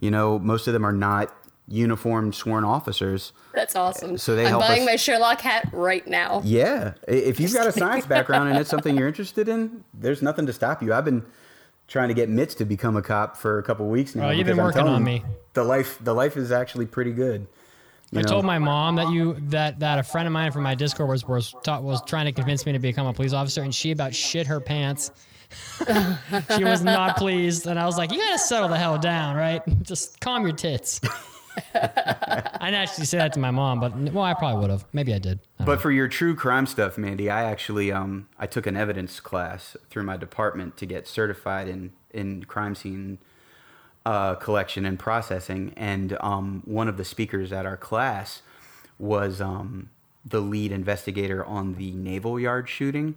[0.00, 1.34] you know most of them are not
[1.68, 4.16] uniformed sworn officers That's awesome.
[4.18, 6.40] So they I'm help buying us- my Sherlock hat right now.
[6.44, 10.46] yeah if you've got a science background and it's something you're interested in there's nothing
[10.46, 11.24] to stop you i've been
[11.88, 14.46] trying to get mitch to become a cop for a couple weeks now Oh, you've
[14.46, 15.22] been working on me.
[15.52, 17.46] the life the life is actually pretty good
[18.10, 18.28] you I know?
[18.28, 21.26] told my mom that you that that a friend of mine from my Discord was
[21.26, 24.14] was taught, was trying to convince me to become a police officer, and she about
[24.14, 25.10] shit her pants.
[26.56, 29.62] she was not pleased, and I was like, "You gotta settle the hell down, right?
[29.82, 31.00] Just calm your tits."
[31.74, 34.84] I didn't actually say that to my mom, but well, I probably would have.
[34.92, 35.40] Maybe I did.
[35.58, 38.76] I don't But for your true crime stuff, Mandy, I actually um I took an
[38.76, 43.18] evidence class through my department to get certified in in crime scene
[44.06, 48.42] uh, collection and processing, and um one of the speakers at our class
[48.98, 49.90] was um
[50.24, 53.14] the lead investigator on the naval yard shooting.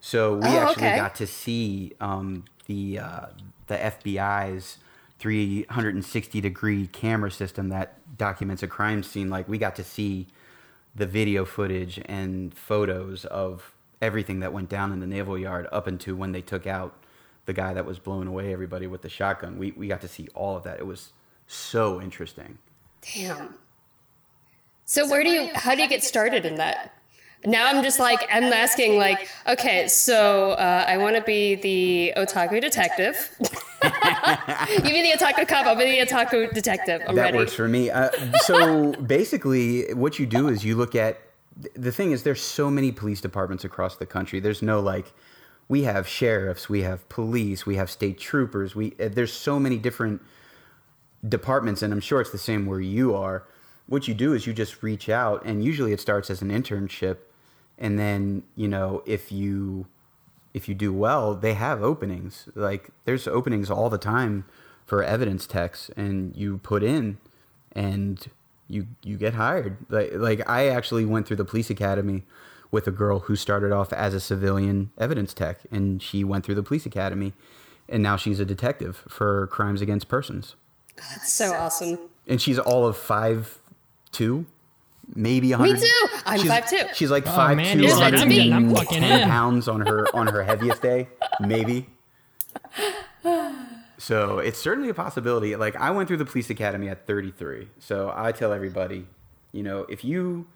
[0.00, 0.96] So we Oh, actually okay.
[0.96, 3.26] got to see um, the uh,
[3.66, 4.78] the FBI's
[5.20, 9.30] 360 degree camera system that documents a crime scene.
[9.30, 10.26] Like we got to see
[10.96, 15.86] the video footage and photos of everything that went down in the naval yard up
[15.86, 16.94] until when they took out
[17.46, 19.58] the guy that was blowing away everybody with the shotgun.
[19.58, 20.80] We we got to see all of that.
[20.80, 21.12] It was
[21.46, 22.58] so interesting.
[23.14, 23.54] Damn.
[24.90, 26.99] So, where do you, how do you get started in that?
[27.44, 32.12] Now I'm just like, I'm asking like, okay, so uh, I want to be the
[32.16, 33.30] otaku detective.
[33.40, 37.02] you be the otaku cop, I'll be the otaku detective.
[37.08, 37.38] I'm that ready.
[37.38, 37.90] works for me.
[37.90, 38.10] Uh,
[38.40, 41.20] so basically, what you do is you look at
[41.74, 44.40] the thing is there's so many police departments across the country.
[44.40, 45.12] There's no like
[45.68, 48.74] we have sheriffs, we have police, we have state troopers.
[48.74, 50.20] We uh, there's so many different
[51.26, 53.44] departments, and I'm sure it's the same where you are.
[53.86, 57.18] What you do is you just reach out, and usually it starts as an internship,
[57.80, 59.86] and then you know if you
[60.52, 62.48] if you do well, they have openings.
[62.54, 64.44] Like there's openings all the time
[64.86, 67.18] for evidence techs, and you put in,
[67.72, 68.26] and
[68.68, 69.76] you you get hired.
[69.88, 72.24] Like like I actually went through the police academy
[72.72, 76.54] with a girl who started off as a civilian evidence tech, and she went through
[76.54, 77.32] the police academy,
[77.88, 80.54] and now she's a detective for crimes against persons,
[80.96, 81.98] That's so awesome.
[82.28, 83.58] and she's all of five
[84.12, 84.46] two.
[85.14, 85.72] Maybe 100.
[85.74, 85.86] Me 100.
[85.86, 86.22] too.
[86.26, 86.94] I'm She's- five two.
[86.94, 88.50] She's like Oh, five man, two, you're like me.
[88.50, 91.08] 110 I'm fucking pounds on her on her heaviest day,
[91.40, 91.86] maybe.
[93.98, 95.56] So it's certainly a possibility.
[95.56, 97.68] Like I went through the police academy at 33.
[97.78, 99.06] So I tell everybody,
[99.52, 100.46] you know, if you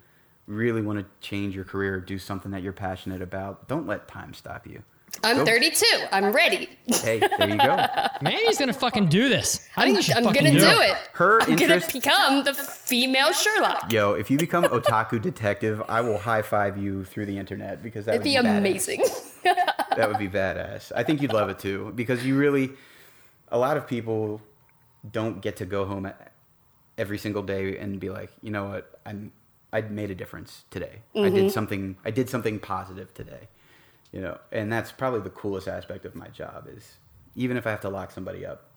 [0.47, 4.33] really want to change your career do something that you're passionate about, don't let time
[4.35, 4.83] stop you.
[5.23, 5.45] I'm Go.
[5.47, 5.87] 32.
[6.13, 6.69] I'm ready.
[6.87, 7.87] Hey, there you go.
[8.23, 9.69] Mandy's gonna fucking do this.
[9.77, 10.91] I think you should I'm gonna do, do it.
[10.91, 10.97] it.
[11.15, 13.93] Her I'm gonna become the female Sherlock.
[13.93, 18.07] Yo, if you become otaku detective, I will high five you through the internet because
[18.07, 18.59] that It'd would be badass.
[18.59, 19.05] amazing.
[19.97, 20.91] That would be badass.
[20.97, 22.71] I think you'd love it too because you really,
[23.49, 24.41] a lot of people
[25.13, 26.11] don't get to go home
[26.99, 29.31] every single day and be like, you know what, I'm
[29.73, 31.03] I made a difference today.
[31.15, 31.35] I Mm-hmm.
[31.37, 31.97] did something.
[32.05, 33.49] I did something positive today.
[34.15, 36.99] You know, and that's probably the coolest aspect of my job is
[37.35, 38.69] even if I have to lock somebody up,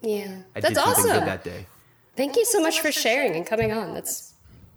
[0.00, 1.10] Yeah, I that's did awesome.
[1.10, 1.66] good that day.
[2.16, 3.94] Thank you so much for sharing and coming on.
[3.94, 4.34] That's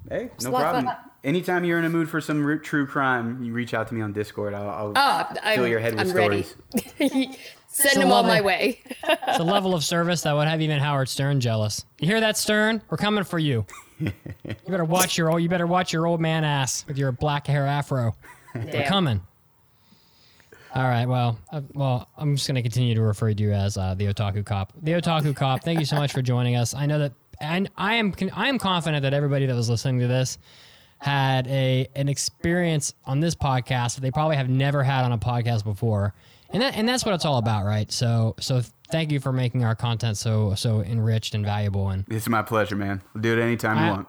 [0.09, 0.95] Hey, no a lot of problem.
[1.23, 4.01] Anytime you're in a mood for some ru- true crime, you reach out to me
[4.01, 4.55] on Discord.
[4.55, 6.55] I'll, I'll oh, I'm, fill your head with I'm stories.
[6.99, 7.37] ready.
[7.67, 8.79] Send So them all my way.
[9.07, 11.85] It's a level of service that would have even Howard Stern jealous.
[11.99, 12.81] You hear that, Stern?
[12.89, 13.65] We're coming for you.
[14.43, 15.43] You better watch your old.
[15.43, 18.15] You better watch your old man ass with your black hair afro.
[18.55, 19.21] We're coming.
[20.73, 21.05] All right.
[21.05, 24.05] Well, uh, well, I'm just going to continue to refer to you as uh, the
[24.05, 24.71] Otaku Cop.
[24.81, 25.63] The Otaku Cop.
[25.63, 26.73] Thank you so much for joining us.
[26.73, 30.07] I know that, and I am, I am confident that everybody that was listening to
[30.07, 30.37] this
[30.99, 35.17] had a an experience on this podcast that they probably have never had on a
[35.17, 36.13] podcast before,
[36.51, 37.91] and that and that's what it's all about, right?
[37.91, 38.61] So, so
[38.91, 42.75] thank you for making our content so so enriched and valuable and It's my pleasure,
[42.75, 43.01] man.
[43.13, 44.07] We'll do it anytime you want.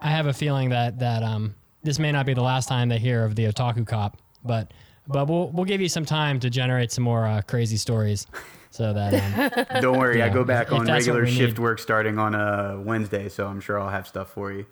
[0.00, 2.98] I have a feeling that that um this may not be the last time they
[2.98, 4.72] hear of the otaku cop, but
[5.12, 8.26] but we'll we'll give you some time to generate some more uh, crazy stories,
[8.70, 11.62] so that um, Don't worry, I go back if on that's regular shift need.
[11.62, 14.66] work starting on a Wednesday, so I'm sure I'll have stuff for you.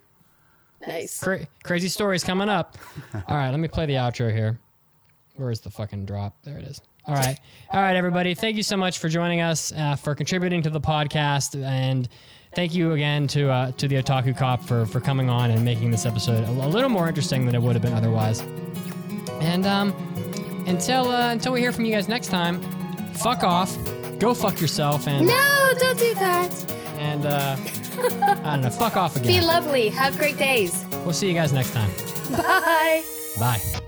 [0.87, 1.21] Nice.
[1.21, 2.79] cra- crazy stories coming up.
[3.29, 4.59] All right, let me play the outro here.
[5.37, 6.37] Where's the fucking drop?
[6.45, 6.81] There it is.
[7.07, 7.39] All right,
[7.71, 8.35] all right, everybody.
[8.35, 12.07] Thank you so much for joining us, uh, for contributing to the podcast, and
[12.55, 15.91] thank you again to uh, to the Otaku Cop for for coming on and making
[15.91, 18.41] this episode a, a little more interesting than it would have been otherwise.
[19.41, 19.95] And um,
[20.69, 22.61] until uh, until we hear from you guys next time,
[23.15, 23.77] fuck off,
[24.19, 26.51] go fuck yourself, and No, don't do that.
[26.99, 27.57] and uh,
[28.45, 29.29] I don't know, fuck off again.
[29.29, 29.89] Be lovely.
[29.89, 30.85] Have great days.
[31.05, 31.91] We'll see you guys next time.
[32.31, 33.03] Bye.
[33.39, 33.81] Bye.